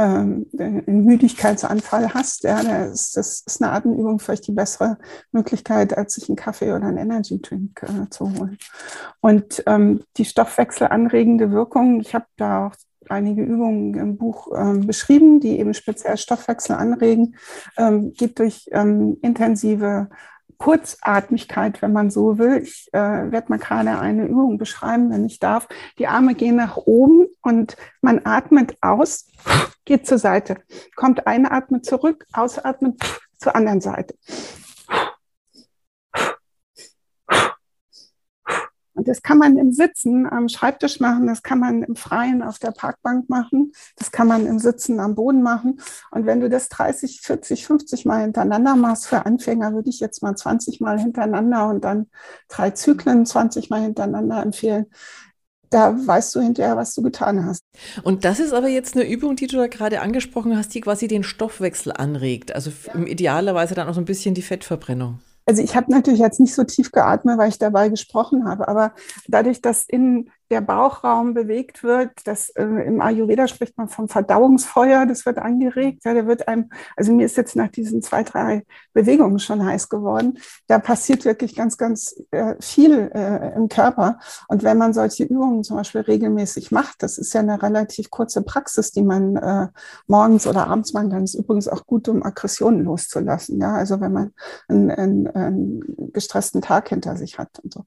ähm, 0.00 0.46
einen 0.58 1.04
Müdigkeitsanfall 1.04 2.14
hast, 2.14 2.44
ja, 2.44 2.62
das, 2.62 3.12
das 3.12 3.42
ist 3.46 3.62
eine 3.62 3.72
Atemübung 3.72 4.18
vielleicht 4.18 4.46
die 4.46 4.52
bessere 4.52 4.98
Möglichkeit, 5.32 5.96
als 5.96 6.14
sich 6.14 6.28
einen 6.28 6.36
Kaffee 6.36 6.72
oder 6.72 6.86
einen 6.86 6.96
Energy 6.96 7.40
Drink 7.40 7.82
äh, 7.82 8.08
zu 8.08 8.32
holen. 8.32 8.56
Und 9.20 9.62
ähm, 9.66 10.02
die 10.16 10.24
stoffwechselanregende 10.24 11.50
Wirkung, 11.50 12.00
ich 12.00 12.14
habe 12.14 12.26
da 12.36 12.68
auch 12.68 12.74
einige 13.08 13.42
Übungen 13.42 13.94
im 13.94 14.16
Buch 14.16 14.48
ähm, 14.56 14.86
beschrieben, 14.86 15.40
die 15.40 15.58
eben 15.58 15.74
speziell 15.74 16.16
Stoffwechsel 16.16 16.76
anregen, 16.76 17.36
ähm, 17.76 18.12
geht 18.14 18.38
durch 18.38 18.68
ähm, 18.72 19.18
intensive 19.22 20.08
Kurzatmigkeit, 20.60 21.80
wenn 21.80 21.92
man 21.92 22.10
so 22.10 22.38
will. 22.38 22.58
Ich 22.62 22.88
äh, 22.92 22.98
werde 22.98 23.46
mal 23.48 23.58
gerade 23.58 23.98
eine 23.98 24.26
Übung 24.26 24.58
beschreiben, 24.58 25.10
wenn 25.10 25.24
ich 25.24 25.38
darf. 25.38 25.66
Die 25.98 26.06
Arme 26.06 26.34
gehen 26.34 26.56
nach 26.56 26.76
oben 26.76 27.28
und 27.42 27.76
man 28.02 28.20
atmet 28.24 28.76
aus, 28.82 29.30
geht 29.86 30.06
zur 30.06 30.18
Seite, 30.18 30.58
kommt 30.96 31.26
einatmen 31.26 31.82
zurück, 31.82 32.26
ausatmen 32.34 32.98
zur 33.38 33.56
anderen 33.56 33.80
Seite. 33.80 34.14
Und 39.00 39.08
das 39.08 39.22
kann 39.22 39.38
man 39.38 39.56
im 39.56 39.72
Sitzen 39.72 40.30
am 40.30 40.50
Schreibtisch 40.50 41.00
machen, 41.00 41.26
das 41.26 41.42
kann 41.42 41.58
man 41.58 41.82
im 41.82 41.96
Freien 41.96 42.42
auf 42.42 42.58
der 42.58 42.70
Parkbank 42.70 43.30
machen, 43.30 43.72
das 43.96 44.12
kann 44.12 44.28
man 44.28 44.44
im 44.46 44.58
Sitzen 44.58 45.00
am 45.00 45.14
Boden 45.14 45.42
machen. 45.42 45.80
Und 46.10 46.26
wenn 46.26 46.40
du 46.40 46.50
das 46.50 46.68
30, 46.68 47.22
40, 47.22 47.66
50 47.66 48.04
Mal 48.04 48.20
hintereinander 48.20 48.76
machst, 48.76 49.06
für 49.06 49.24
Anfänger 49.24 49.72
würde 49.72 49.88
ich 49.88 50.00
jetzt 50.00 50.22
mal 50.22 50.36
20 50.36 50.82
Mal 50.82 51.00
hintereinander 51.00 51.68
und 51.68 51.82
dann 51.82 52.08
drei 52.48 52.72
Zyklen 52.72 53.24
20 53.24 53.70
Mal 53.70 53.80
hintereinander 53.80 54.42
empfehlen 54.42 54.84
da 55.72 55.94
weißt 56.04 56.34
du 56.34 56.40
hinterher, 56.40 56.76
was 56.76 56.96
du 56.96 57.02
getan 57.02 57.46
hast. 57.46 57.62
Und 58.02 58.24
das 58.24 58.40
ist 58.40 58.52
aber 58.52 58.66
jetzt 58.66 58.96
eine 58.96 59.08
Übung, 59.08 59.36
die 59.36 59.46
du 59.46 59.56
da 59.56 59.68
gerade 59.68 60.00
angesprochen 60.00 60.56
hast, 60.56 60.74
die 60.74 60.80
quasi 60.80 61.06
den 61.06 61.22
Stoffwechsel 61.22 61.92
anregt. 61.92 62.52
Also 62.52 62.72
ja. 62.92 63.00
idealerweise 63.02 63.76
dann 63.76 63.86
auch 63.86 63.94
so 63.94 64.00
ein 64.00 64.04
bisschen 64.04 64.34
die 64.34 64.42
Fettverbrennung 64.42 65.20
also 65.50 65.64
ich 65.64 65.74
habe 65.74 65.90
natürlich 65.90 66.20
jetzt 66.20 66.38
nicht 66.38 66.54
so 66.54 66.62
tief 66.62 66.92
geatmet, 66.92 67.36
weil 67.36 67.48
ich 67.48 67.58
dabei 67.58 67.88
gesprochen 67.88 68.48
habe, 68.48 68.68
aber 68.68 68.94
dadurch, 69.26 69.60
dass 69.60 69.82
in 69.82 70.30
der 70.50 70.60
Bauchraum 70.60 71.32
bewegt 71.32 71.82
wird. 71.84 72.10
Das, 72.24 72.50
äh, 72.50 72.64
Im 72.64 73.00
Ayurveda 73.00 73.46
spricht 73.46 73.78
man 73.78 73.88
vom 73.88 74.08
Verdauungsfeuer, 74.08 75.06
das 75.06 75.24
wird 75.24 75.38
angeregt. 75.38 76.04
Ja, 76.04 76.12
der 76.12 76.26
wird 76.26 76.48
einem, 76.48 76.70
also 76.96 77.12
mir 77.12 77.26
ist 77.26 77.36
jetzt 77.36 77.54
nach 77.54 77.68
diesen 77.68 78.02
zwei, 78.02 78.24
drei 78.24 78.64
Bewegungen 78.92 79.38
schon 79.38 79.64
heiß 79.64 79.88
geworden. 79.88 80.38
Da 80.66 80.78
passiert 80.78 81.24
wirklich 81.24 81.54
ganz, 81.54 81.76
ganz 81.76 82.20
äh, 82.32 82.56
viel 82.60 83.10
äh, 83.14 83.54
im 83.54 83.68
Körper. 83.68 84.18
Und 84.48 84.64
wenn 84.64 84.76
man 84.76 84.92
solche 84.92 85.24
Übungen 85.24 85.62
zum 85.62 85.76
Beispiel 85.76 86.00
regelmäßig 86.00 86.72
macht, 86.72 87.02
das 87.02 87.16
ist 87.18 87.32
ja 87.32 87.40
eine 87.40 87.62
relativ 87.62 88.10
kurze 88.10 88.42
Praxis, 88.42 88.90
die 88.90 89.02
man 89.02 89.36
äh, 89.36 89.68
morgens 90.08 90.46
oder 90.48 90.66
abends 90.66 90.92
macht, 90.92 91.12
dann 91.12 91.24
ist 91.24 91.34
übrigens 91.34 91.68
auch 91.68 91.86
gut, 91.86 92.08
um 92.08 92.24
Aggressionen 92.24 92.84
loszulassen. 92.84 93.60
Ja, 93.60 93.74
also 93.74 94.00
wenn 94.00 94.12
man 94.12 94.32
einen, 94.66 94.90
einen, 94.90 95.26
einen 95.28 96.12
gestressten 96.12 96.60
Tag 96.60 96.88
hinter 96.88 97.16
sich 97.16 97.38
hat 97.38 97.60
und 97.62 97.72
so. 97.72 97.84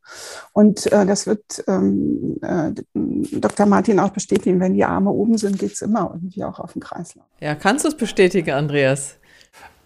Und 0.54 0.92
äh, 0.92 1.06
das 1.06 1.28
wird 1.28 1.64
ähm, 1.68 2.38
äh, 2.54 2.72
Dr. 3.40 3.66
Martin 3.66 4.00
auch 4.00 4.10
bestätigen, 4.10 4.60
wenn 4.60 4.74
die 4.74 4.84
Arme 4.84 5.10
oben 5.10 5.38
sind, 5.38 5.60
geht 5.60 5.74
es 5.74 5.82
immer 5.82 6.12
irgendwie 6.14 6.44
auch 6.44 6.60
auf 6.60 6.74
den 6.74 6.82
Kreislauf. 6.82 7.26
Ja, 7.40 7.56
kannst 7.56 7.86
du 7.86 7.90
es 7.90 7.98
bestätigen, 7.98 8.52
Andreas? 8.52 9.16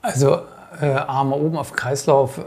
Also 0.02 0.40
äh, 0.82 0.86
Arme 0.86 1.36
oben 1.36 1.58
auf 1.58 1.74
Kreislauf, 1.74 2.38
äh, 2.38 2.42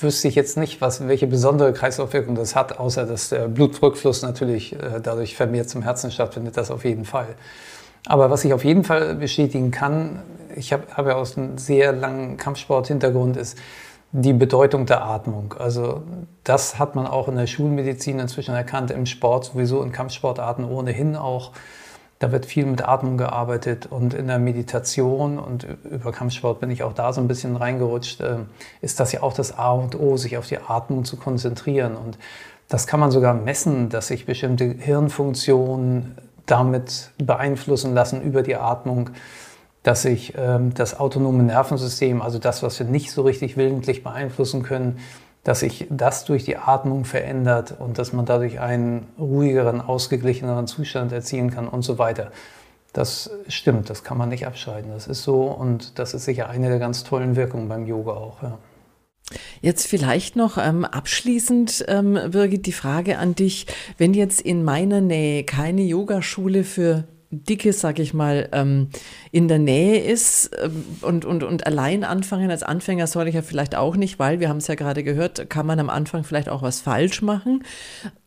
wüsste 0.00 0.28
ich 0.28 0.34
jetzt 0.34 0.56
nicht, 0.56 0.80
was, 0.80 1.06
welche 1.06 1.26
besondere 1.26 1.72
Kreislaufwirkung 1.72 2.34
das 2.34 2.54
hat, 2.54 2.78
außer 2.78 3.06
dass 3.06 3.30
der 3.30 3.48
Blutrückfluss 3.48 4.22
natürlich 4.22 4.74
äh, 4.74 5.00
dadurch 5.02 5.36
vermehrt 5.36 5.68
zum 5.68 5.82
Herzen 5.82 6.10
stattfindet, 6.10 6.56
das 6.56 6.70
auf 6.70 6.84
jeden 6.84 7.04
Fall. 7.04 7.34
Aber 8.06 8.30
was 8.30 8.44
ich 8.44 8.52
auf 8.52 8.64
jeden 8.64 8.84
Fall 8.84 9.16
bestätigen 9.16 9.70
kann, 9.70 10.22
ich 10.54 10.72
habe 10.72 10.84
hab 10.94 11.06
ja 11.06 11.14
aus 11.14 11.36
einem 11.36 11.58
sehr 11.58 11.92
langen 11.92 12.36
Kampfsport-Hintergrund, 12.36 13.36
ist, 13.36 13.58
die 14.12 14.32
Bedeutung 14.32 14.86
der 14.86 15.04
Atmung. 15.04 15.54
Also 15.58 16.02
das 16.44 16.78
hat 16.78 16.94
man 16.94 17.06
auch 17.06 17.28
in 17.28 17.36
der 17.36 17.46
Schulmedizin 17.46 18.18
inzwischen 18.18 18.54
erkannt, 18.54 18.90
im 18.90 19.06
Sport 19.06 19.46
sowieso, 19.46 19.82
in 19.82 19.92
Kampfsportarten 19.92 20.64
ohnehin 20.64 21.14
auch. 21.16 21.52
Da 22.18 22.32
wird 22.32 22.46
viel 22.46 22.66
mit 22.66 22.86
Atmung 22.86 23.16
gearbeitet 23.16 23.86
und 23.86 24.12
in 24.12 24.26
der 24.26 24.40
Meditation 24.40 25.38
und 25.38 25.68
über 25.84 26.10
Kampfsport 26.10 26.58
bin 26.58 26.70
ich 26.70 26.82
auch 26.82 26.92
da 26.92 27.12
so 27.12 27.20
ein 27.20 27.28
bisschen 27.28 27.54
reingerutscht, 27.54 28.20
äh, 28.20 28.38
ist 28.80 28.98
das 28.98 29.12
ja 29.12 29.22
auch 29.22 29.34
das 29.34 29.56
A 29.56 29.70
und 29.70 29.98
O, 29.98 30.16
sich 30.16 30.36
auf 30.36 30.48
die 30.48 30.58
Atmung 30.58 31.04
zu 31.04 31.16
konzentrieren. 31.16 31.94
Und 31.94 32.18
das 32.68 32.88
kann 32.88 32.98
man 32.98 33.12
sogar 33.12 33.34
messen, 33.34 33.88
dass 33.88 34.08
sich 34.08 34.26
bestimmte 34.26 34.64
Hirnfunktionen 34.64 36.16
damit 36.46 37.10
beeinflussen 37.18 37.94
lassen 37.94 38.22
über 38.22 38.42
die 38.42 38.56
Atmung, 38.56 39.10
dass 39.88 40.02
sich 40.02 40.34
ähm, 40.36 40.74
das 40.74 41.00
autonome 41.00 41.42
Nervensystem, 41.44 42.20
also 42.20 42.38
das, 42.38 42.62
was 42.62 42.78
wir 42.78 42.84
nicht 42.84 43.10
so 43.10 43.22
richtig 43.22 43.56
willentlich 43.56 44.04
beeinflussen 44.04 44.62
können, 44.62 44.98
dass 45.44 45.60
sich 45.60 45.86
das 45.88 46.26
durch 46.26 46.44
die 46.44 46.58
Atmung 46.58 47.06
verändert 47.06 47.74
und 47.78 47.96
dass 47.96 48.12
man 48.12 48.26
dadurch 48.26 48.60
einen 48.60 49.06
ruhigeren, 49.18 49.80
ausgeglicheneren 49.80 50.66
Zustand 50.66 51.10
erzielen 51.12 51.50
kann 51.50 51.66
und 51.66 51.80
so 51.80 51.96
weiter. 51.96 52.32
Das 52.92 53.30
stimmt, 53.48 53.88
das 53.88 54.04
kann 54.04 54.18
man 54.18 54.28
nicht 54.28 54.46
abscheiden. 54.46 54.90
Das 54.92 55.06
ist 55.06 55.22
so 55.22 55.44
und 55.44 55.98
das 55.98 56.12
ist 56.12 56.26
sicher 56.26 56.50
eine 56.50 56.68
der 56.68 56.80
ganz 56.80 57.02
tollen 57.02 57.34
Wirkungen 57.34 57.70
beim 57.70 57.86
Yoga 57.86 58.12
auch. 58.12 58.42
Ja. 58.42 58.58
Jetzt 59.62 59.86
vielleicht 59.86 60.36
noch 60.36 60.58
ähm, 60.58 60.84
abschließend, 60.84 61.86
ähm, 61.88 62.18
Birgit, 62.30 62.66
die 62.66 62.72
Frage 62.72 63.16
an 63.16 63.34
dich. 63.34 63.66
Wenn 63.96 64.12
jetzt 64.12 64.42
in 64.42 64.64
meiner 64.64 65.00
Nähe 65.00 65.44
keine 65.44 65.80
Yogaschule 65.80 66.64
für 66.64 67.04
Dicke, 67.30 67.72
sag 67.72 67.98
ich 67.98 68.14
mal, 68.14 68.48
ähm, 68.52 68.88
in 69.32 69.48
der 69.48 69.58
Nähe 69.58 70.02
ist 70.02 70.50
ähm, 70.62 70.84
und, 71.02 71.24
und, 71.24 71.42
und 71.42 71.66
allein 71.66 72.04
anfangen 72.04 72.50
als 72.50 72.62
Anfänger 72.62 73.06
soll 73.06 73.28
ich 73.28 73.34
ja 73.34 73.42
vielleicht 73.42 73.76
auch 73.76 73.96
nicht, 73.96 74.18
weil 74.18 74.40
wir 74.40 74.48
haben 74.48 74.58
es 74.58 74.66
ja 74.66 74.74
gerade 74.74 75.04
gehört, 75.04 75.50
kann 75.50 75.66
man 75.66 75.78
am 75.78 75.90
Anfang 75.90 76.24
vielleicht 76.24 76.48
auch 76.48 76.62
was 76.62 76.80
falsch 76.80 77.20
machen. 77.20 77.64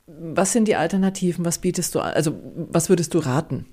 Was 0.06 0.52
sind 0.52 0.68
die 0.68 0.76
Alternativen? 0.76 1.46
Was 1.46 1.60
bietest 1.60 1.96
du, 1.96 2.00
also 2.00 2.34
was 2.70 2.90
würdest 2.90 3.14
du 3.14 3.20
raten? 3.20 3.66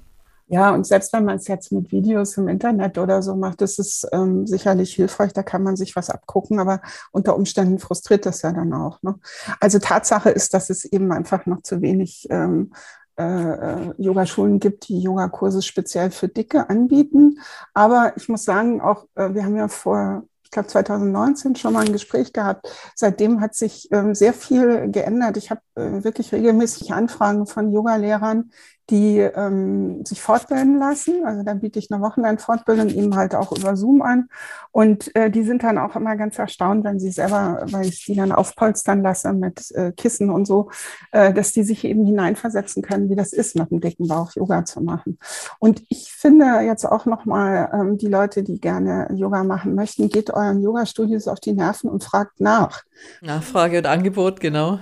Ja, 0.50 0.72
und 0.72 0.86
selbst 0.86 1.12
wenn 1.12 1.26
man 1.26 1.36
es 1.36 1.46
jetzt 1.46 1.72
mit 1.72 1.92
Videos 1.92 2.38
im 2.38 2.48
Internet 2.48 2.96
oder 2.96 3.20
so 3.20 3.36
macht, 3.36 3.60
ist 3.60 3.78
es 3.78 4.06
ähm, 4.12 4.46
sicherlich 4.46 4.94
hilfreich, 4.94 5.34
da 5.34 5.42
kann 5.42 5.62
man 5.62 5.76
sich 5.76 5.94
was 5.94 6.08
abgucken, 6.08 6.58
aber 6.58 6.80
unter 7.12 7.36
Umständen 7.36 7.78
frustriert 7.78 8.24
das 8.24 8.40
ja 8.40 8.52
dann 8.52 8.72
auch. 8.72 9.02
Ne? 9.02 9.16
Also 9.60 9.78
Tatsache 9.78 10.30
ist, 10.30 10.54
dass 10.54 10.70
es 10.70 10.86
eben 10.86 11.12
einfach 11.12 11.44
noch 11.44 11.62
zu 11.62 11.82
wenig 11.82 12.28
ähm, 12.30 12.72
äh, 13.18 13.22
äh, 13.22 13.94
Yogaschulen 13.98 14.60
gibt, 14.60 14.88
die 14.88 15.00
Yogakurse 15.00 15.62
speziell 15.62 16.10
für 16.10 16.28
Dicke 16.28 16.70
anbieten. 16.70 17.40
Aber 17.74 18.12
ich 18.16 18.28
muss 18.28 18.44
sagen, 18.44 18.80
auch 18.80 19.06
äh, 19.16 19.34
wir 19.34 19.44
haben 19.44 19.56
ja 19.56 19.68
vor 19.68 20.22
ich 20.48 20.52
glaube 20.52 20.68
2019 20.68 21.56
schon 21.56 21.74
mal 21.74 21.84
ein 21.84 21.92
Gespräch 21.92 22.32
gehabt. 22.32 22.72
Seitdem 22.94 23.42
hat 23.42 23.54
sich 23.54 23.86
ähm, 23.92 24.14
sehr 24.14 24.32
viel 24.32 24.90
geändert. 24.90 25.36
Ich 25.36 25.50
habe 25.50 25.60
äh, 25.74 26.02
wirklich 26.04 26.32
regelmäßig 26.32 26.94
Anfragen 26.94 27.46
von 27.46 27.70
Yogalehrern, 27.70 28.50
die 28.90 29.18
ähm, 29.18 30.04
sich 30.04 30.22
fortbilden 30.22 30.78
lassen. 30.78 31.24
Also 31.24 31.42
da 31.42 31.54
biete 31.54 31.78
ich 31.78 31.90
eine 31.90 32.02
Wochenendfortbildung 32.02 32.88
eben 32.88 33.16
halt 33.16 33.34
auch 33.34 33.52
über 33.52 33.76
Zoom 33.76 34.00
an. 34.00 34.28
Und 34.72 35.14
äh, 35.14 35.30
die 35.30 35.42
sind 35.42 35.62
dann 35.62 35.76
auch 35.78 35.94
immer 35.94 36.16
ganz 36.16 36.38
erstaunt, 36.38 36.84
wenn 36.84 36.98
sie 36.98 37.10
selber, 37.10 37.66
weil 37.70 37.86
ich 37.86 38.06
die 38.06 38.14
dann 38.14 38.32
aufpolstern 38.32 39.02
lasse 39.02 39.32
mit 39.32 39.70
äh, 39.72 39.92
Kissen 39.92 40.30
und 40.30 40.46
so, 40.46 40.70
äh, 41.12 41.34
dass 41.34 41.52
die 41.52 41.64
sich 41.64 41.84
eben 41.84 42.06
hineinversetzen 42.06 42.82
können, 42.82 43.10
wie 43.10 43.16
das 43.16 43.32
ist, 43.32 43.56
mit 43.56 43.70
einem 43.70 43.80
dicken 43.80 44.08
Bauch 44.08 44.32
Yoga 44.34 44.64
zu 44.64 44.80
machen. 44.80 45.18
Und 45.58 45.82
ich 45.90 46.10
finde 46.10 46.60
jetzt 46.60 46.86
auch 46.86 47.04
nochmal, 47.04 47.70
ähm, 47.72 47.98
die 47.98 48.08
Leute, 48.08 48.42
die 48.42 48.60
gerne 48.60 49.08
Yoga 49.14 49.44
machen 49.44 49.74
möchten, 49.74 50.08
geht 50.08 50.30
euren 50.30 50.62
Yoga-Studios 50.62 51.28
auf 51.28 51.40
die 51.40 51.52
Nerven 51.52 51.90
und 51.90 52.04
fragt 52.04 52.40
nach. 52.40 52.82
Nachfrage 53.20 53.78
und 53.78 53.86
Angebot, 53.86 54.40
genau. 54.40 54.80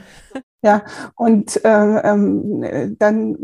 Ja, 0.66 0.82
und 1.14 1.64
äh, 1.64 1.98
ähm, 2.00 2.96
dann 2.98 3.36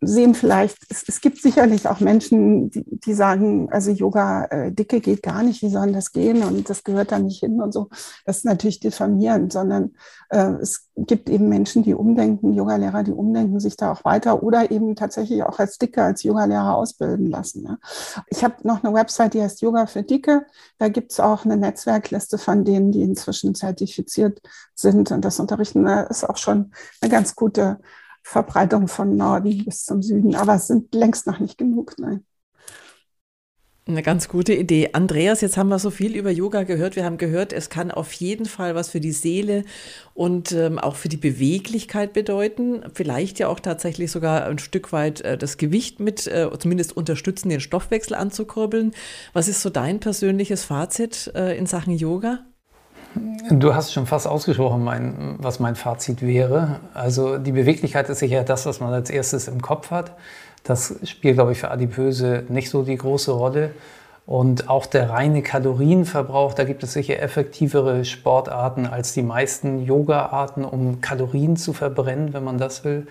sehen 0.00 0.32
vielleicht, 0.36 0.78
es, 0.90 1.02
es, 1.08 1.20
gibt 1.20 1.42
sicherlich 1.42 1.88
auch 1.88 1.98
Menschen, 1.98 2.70
die, 2.70 2.84
die 3.00 3.14
sagen, 3.14 3.68
also 3.72 3.90
Yoga 3.90 4.44
äh, 4.44 4.70
dicke 4.70 5.00
geht 5.00 5.24
gar 5.24 5.42
nicht, 5.42 5.62
wie 5.62 5.70
soll 5.70 5.90
das 5.90 6.12
gehen 6.12 6.44
und 6.44 6.70
das 6.70 6.84
gehört 6.84 7.10
da 7.10 7.18
nicht 7.18 7.40
hin 7.40 7.60
und 7.60 7.72
so. 7.72 7.88
Das 8.26 8.36
ist 8.36 8.44
natürlich 8.44 8.78
diffamierend, 8.78 9.52
sondern 9.52 9.96
äh, 10.28 10.52
es 10.60 10.88
gibt 10.96 11.28
eben 11.30 11.48
Menschen, 11.48 11.82
die 11.82 11.94
umdenken, 11.94 12.52
Yogalehrer, 12.52 13.02
die 13.02 13.10
umdenken 13.10 13.58
sich 13.58 13.76
da 13.76 13.90
auch 13.90 14.04
weiter 14.04 14.44
oder 14.44 14.70
eben 14.70 14.94
tatsächlich 14.94 15.42
auch 15.42 15.58
als 15.58 15.78
Dicke, 15.78 16.04
als 16.04 16.22
Yogalehrer 16.22 16.76
ausbilden 16.76 17.26
lassen. 17.26 17.64
Ja. 17.64 17.78
Ich 18.28 18.44
habe 18.44 18.54
noch 18.62 18.84
eine 18.84 18.94
Website, 18.94 19.34
die 19.34 19.42
heißt 19.42 19.62
Yoga 19.62 19.86
für 19.86 20.04
Dicke. 20.04 20.46
Da 20.78 20.88
gibt 20.88 21.10
es 21.10 21.18
auch 21.18 21.44
eine 21.44 21.56
Netzwerkliste 21.56 22.38
von 22.38 22.64
denen, 22.64 22.92
die 22.92 23.02
inzwischen 23.02 23.56
zertifiziert 23.56 24.40
sind 24.74 25.10
und 25.10 25.24
das 25.24 25.40
unterrichten. 25.40 25.84
Da 25.84 26.02
ist 26.02 26.28
auch 26.28 26.36
schon 26.36 26.51
eine 26.52 27.10
ganz 27.10 27.34
gute 27.34 27.78
Verbreitung 28.22 28.88
von 28.88 29.16
Norden 29.16 29.64
bis 29.64 29.84
zum 29.84 30.02
Süden, 30.02 30.34
aber 30.34 30.54
es 30.54 30.68
sind 30.68 30.94
längst 30.94 31.26
noch 31.26 31.40
nicht 31.40 31.58
genug. 31.58 31.94
Nein. 31.98 32.24
Eine 33.84 34.04
ganz 34.04 34.28
gute 34.28 34.54
Idee. 34.54 34.90
Andreas, 34.92 35.40
jetzt 35.40 35.56
haben 35.56 35.68
wir 35.68 35.80
so 35.80 35.90
viel 35.90 36.14
über 36.14 36.30
Yoga 36.30 36.62
gehört. 36.62 36.94
Wir 36.94 37.04
haben 37.04 37.18
gehört, 37.18 37.52
es 37.52 37.68
kann 37.68 37.90
auf 37.90 38.12
jeden 38.12 38.46
Fall 38.46 38.76
was 38.76 38.90
für 38.90 39.00
die 39.00 39.10
Seele 39.10 39.64
und 40.14 40.52
ähm, 40.52 40.78
auch 40.78 40.94
für 40.94 41.08
die 41.08 41.16
Beweglichkeit 41.16 42.12
bedeuten. 42.12 42.84
Vielleicht 42.94 43.40
ja 43.40 43.48
auch 43.48 43.58
tatsächlich 43.58 44.12
sogar 44.12 44.46
ein 44.46 44.60
Stück 44.60 44.92
weit 44.92 45.22
äh, 45.22 45.36
das 45.36 45.56
Gewicht 45.56 45.98
mit, 45.98 46.28
äh, 46.28 46.48
zumindest 46.60 46.96
unterstützen, 46.96 47.48
den 47.48 47.58
Stoffwechsel 47.58 48.14
anzukurbeln. 48.14 48.92
Was 49.32 49.48
ist 49.48 49.62
so 49.62 49.68
dein 49.68 49.98
persönliches 49.98 50.62
Fazit 50.62 51.32
äh, 51.34 51.58
in 51.58 51.66
Sachen 51.66 51.96
Yoga? 51.96 52.44
Du 53.50 53.74
hast 53.74 53.92
schon 53.92 54.06
fast 54.06 54.26
ausgesprochen, 54.26 54.82
mein, 54.82 55.34
was 55.38 55.60
mein 55.60 55.74
Fazit 55.74 56.22
wäre. 56.22 56.80
Also 56.94 57.38
die 57.38 57.52
Beweglichkeit 57.52 58.08
ist 58.08 58.20
sicher 58.20 58.44
das, 58.44 58.66
was 58.66 58.80
man 58.80 58.92
als 58.92 59.10
erstes 59.10 59.48
im 59.48 59.60
Kopf 59.60 59.90
hat. 59.90 60.12
Das 60.64 60.94
spielt, 61.04 61.34
glaube 61.34 61.52
ich, 61.52 61.58
für 61.58 61.70
Adipöse 61.70 62.44
nicht 62.48 62.70
so 62.70 62.82
die 62.82 62.96
große 62.96 63.32
Rolle. 63.32 63.72
Und 64.24 64.70
auch 64.70 64.86
der 64.86 65.10
reine 65.10 65.42
Kalorienverbrauch, 65.42 66.54
da 66.54 66.64
gibt 66.64 66.82
es 66.84 66.92
sicher 66.92 67.20
effektivere 67.20 68.04
Sportarten 68.04 68.86
als 68.86 69.12
die 69.12 69.22
meisten 69.22 69.84
Yoga-Arten, 69.84 70.64
um 70.64 71.00
Kalorien 71.00 71.56
zu 71.56 71.72
verbrennen, 71.72 72.32
wenn 72.32 72.44
man 72.44 72.58
das 72.58 72.84
will. 72.84 73.08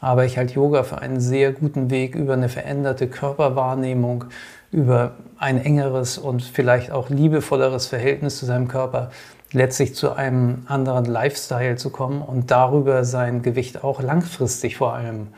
Aber 0.00 0.24
ich 0.24 0.38
halte 0.38 0.54
Yoga 0.54 0.82
für 0.82 0.98
einen 0.98 1.20
sehr 1.20 1.52
guten 1.52 1.90
Weg 1.90 2.14
über 2.14 2.32
eine 2.32 2.48
veränderte 2.48 3.06
Körperwahrnehmung, 3.06 4.24
über 4.72 5.12
ein 5.38 5.62
engeres 5.62 6.18
und 6.18 6.42
vielleicht 6.42 6.90
auch 6.90 7.10
liebevolleres 7.10 7.86
Verhältnis 7.86 8.38
zu 8.38 8.46
seinem 8.46 8.68
Körper, 8.68 9.10
letztlich 9.56 9.94
zu 9.94 10.12
einem 10.12 10.62
anderen 10.66 11.06
Lifestyle 11.06 11.76
zu 11.76 11.90
kommen 11.90 12.20
und 12.20 12.50
darüber 12.50 13.04
sein 13.04 13.42
Gewicht 13.42 13.82
auch 13.82 14.02
langfristig 14.02 14.76
vor 14.76 14.92
allem 14.92 15.28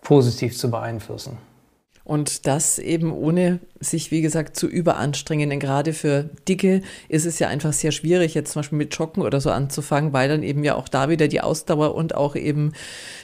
positiv 0.00 0.56
zu 0.56 0.70
beeinflussen. 0.70 1.36
Und 2.04 2.46
das 2.46 2.78
eben 2.78 3.12
ohne 3.12 3.58
sich, 3.80 4.10
wie 4.10 4.22
gesagt, 4.22 4.56
zu 4.56 4.66
überanstrengen. 4.66 5.50
Denn 5.50 5.60
gerade 5.60 5.92
für 5.92 6.30
Dicke 6.48 6.80
ist 7.10 7.26
es 7.26 7.38
ja 7.38 7.48
einfach 7.48 7.74
sehr 7.74 7.92
schwierig, 7.92 8.32
jetzt 8.32 8.52
zum 8.52 8.60
Beispiel 8.60 8.78
mit 8.78 8.96
Joggen 8.96 9.22
oder 9.22 9.42
so 9.42 9.50
anzufangen, 9.50 10.14
weil 10.14 10.26
dann 10.30 10.42
eben 10.42 10.64
ja 10.64 10.76
auch 10.76 10.88
da 10.88 11.10
wieder 11.10 11.28
die 11.28 11.42
Ausdauer 11.42 11.94
und 11.94 12.14
auch 12.14 12.34
eben, 12.34 12.72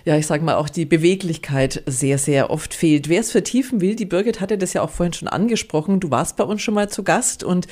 ja, 0.05 0.18
ich 0.18 0.27
sag 0.27 0.42
mal, 0.42 0.57
auch 0.57 0.68
die 0.68 0.85
Beweglichkeit 0.85 1.83
sehr, 1.87 2.18
sehr 2.18 2.51
oft 2.51 2.75
fehlt. 2.75 3.09
Wer 3.09 3.20
es 3.20 3.31
vertiefen 3.31 3.81
will, 3.81 3.97
die 3.97 4.05
Birgit 4.05 4.42
hatte 4.42 4.59
das 4.59 4.75
ja 4.75 4.83
auch 4.83 4.90
vorhin 4.90 5.14
schon 5.14 5.29
angesprochen. 5.29 6.01
Du 6.01 6.11
warst 6.11 6.37
bei 6.37 6.44
uns 6.44 6.61
schon 6.61 6.75
mal 6.75 6.90
zu 6.90 7.05
Gast 7.05 7.42
und 7.42 7.66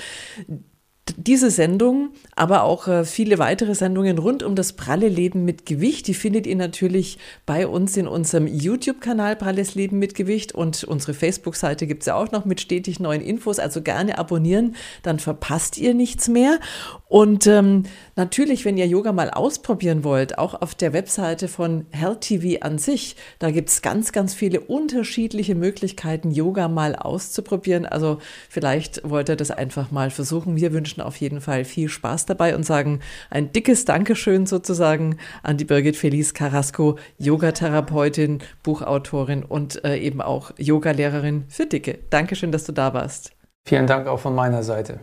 diese 1.16 1.50
Sendung, 1.50 2.10
aber 2.36 2.62
auch 2.62 2.86
äh, 2.86 3.04
viele 3.04 3.38
weitere 3.38 3.74
Sendungen 3.74 4.18
rund 4.18 4.44
um 4.44 4.54
das 4.54 4.74
pralle 4.74 5.08
Leben 5.08 5.44
mit 5.44 5.66
Gewicht, 5.66 6.06
die 6.06 6.14
findet 6.14 6.46
ihr 6.46 6.54
natürlich 6.54 7.18
bei 7.44 7.66
uns 7.66 7.96
in 7.96 8.06
unserem 8.06 8.46
YouTube-Kanal 8.46 9.34
Pralles 9.34 9.74
Leben 9.74 9.98
mit 9.98 10.14
Gewicht 10.14 10.54
und 10.54 10.84
unsere 10.84 11.12
Facebook-Seite 11.12 11.88
gibt 11.88 12.02
es 12.02 12.06
ja 12.06 12.14
auch 12.14 12.30
noch 12.30 12.44
mit 12.44 12.60
stetig 12.60 13.00
neuen 13.00 13.20
Infos. 13.20 13.58
Also 13.58 13.82
gerne 13.82 14.16
abonnieren, 14.16 14.76
dann 15.02 15.18
verpasst 15.18 15.76
ihr 15.76 15.92
nichts 15.92 16.28
mehr. 16.28 16.60
Und 17.08 17.46
ähm, 17.46 17.82
natürlich, 18.14 18.64
wenn 18.64 18.78
ihr 18.78 18.86
Yoga 18.86 19.12
mal 19.12 19.30
ausprobieren 19.30 20.04
wollt, 20.04 20.38
auch 20.38 20.62
auf 20.62 20.74
der 20.74 20.92
Webseite 20.92 21.48
von 21.48 21.84
Health 21.90 22.22
TV 22.22 22.60
an 22.60 22.78
sich, 22.78 23.16
da 23.38 23.50
gibt 23.50 23.68
es 23.70 23.82
ganz, 23.82 24.12
ganz 24.12 24.34
viele 24.34 24.60
unterschiedliche 24.60 25.54
Möglichkeiten, 25.54 26.30
Yoga 26.30 26.68
mal 26.68 26.94
auszuprobieren. 26.94 27.86
Also 27.86 28.18
vielleicht 28.48 29.08
wollt 29.08 29.28
ihr 29.28 29.36
das 29.36 29.50
einfach 29.50 29.90
mal 29.90 30.10
versuchen. 30.10 30.56
Wir 30.56 30.72
wünschen 30.72 30.91
auf 31.00 31.16
jeden 31.16 31.40
Fall 31.40 31.64
viel 31.64 31.88
Spaß 31.88 32.26
dabei 32.26 32.54
und 32.54 32.64
sagen 32.64 33.00
ein 33.30 33.52
dickes 33.52 33.84
Dankeschön 33.84 34.46
sozusagen 34.46 35.16
an 35.42 35.56
die 35.56 35.64
Birgit 35.64 35.96
Felice 35.96 36.34
Carrasco, 36.34 36.98
Yogatherapeutin, 37.18 38.40
Buchautorin 38.62 39.44
und 39.44 39.84
äh, 39.84 39.96
eben 39.96 40.20
auch 40.20 40.52
Yogalehrerin 40.58 41.44
für 41.48 41.66
Dicke. 41.66 41.98
Dankeschön, 42.10 42.52
dass 42.52 42.64
du 42.64 42.72
da 42.72 42.92
warst. 42.92 43.32
Vielen 43.64 43.86
Dank 43.86 44.06
auch 44.06 44.18
von 44.18 44.34
meiner 44.34 44.62
Seite. 44.62 45.00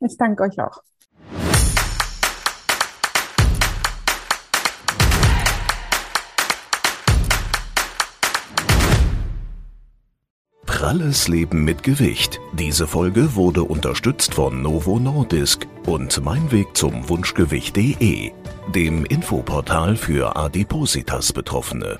Ich 0.00 0.16
danke 0.16 0.44
euch 0.44 0.58
auch. 0.58 0.82
Pralles 10.78 11.26
Leben 11.26 11.64
mit 11.64 11.82
Gewicht. 11.82 12.40
Diese 12.52 12.86
Folge 12.86 13.34
wurde 13.34 13.64
unterstützt 13.64 14.34
von 14.34 14.62
Novo 14.62 15.00
Nordisk 15.00 15.66
und 15.86 16.22
Mein 16.22 16.52
Weg 16.52 16.76
zum 16.76 17.08
Wunschgewicht.de, 17.08 18.30
dem 18.72 19.04
Infoportal 19.04 19.96
für 19.96 20.36
Adipositas 20.36 21.32
Betroffene. 21.32 21.98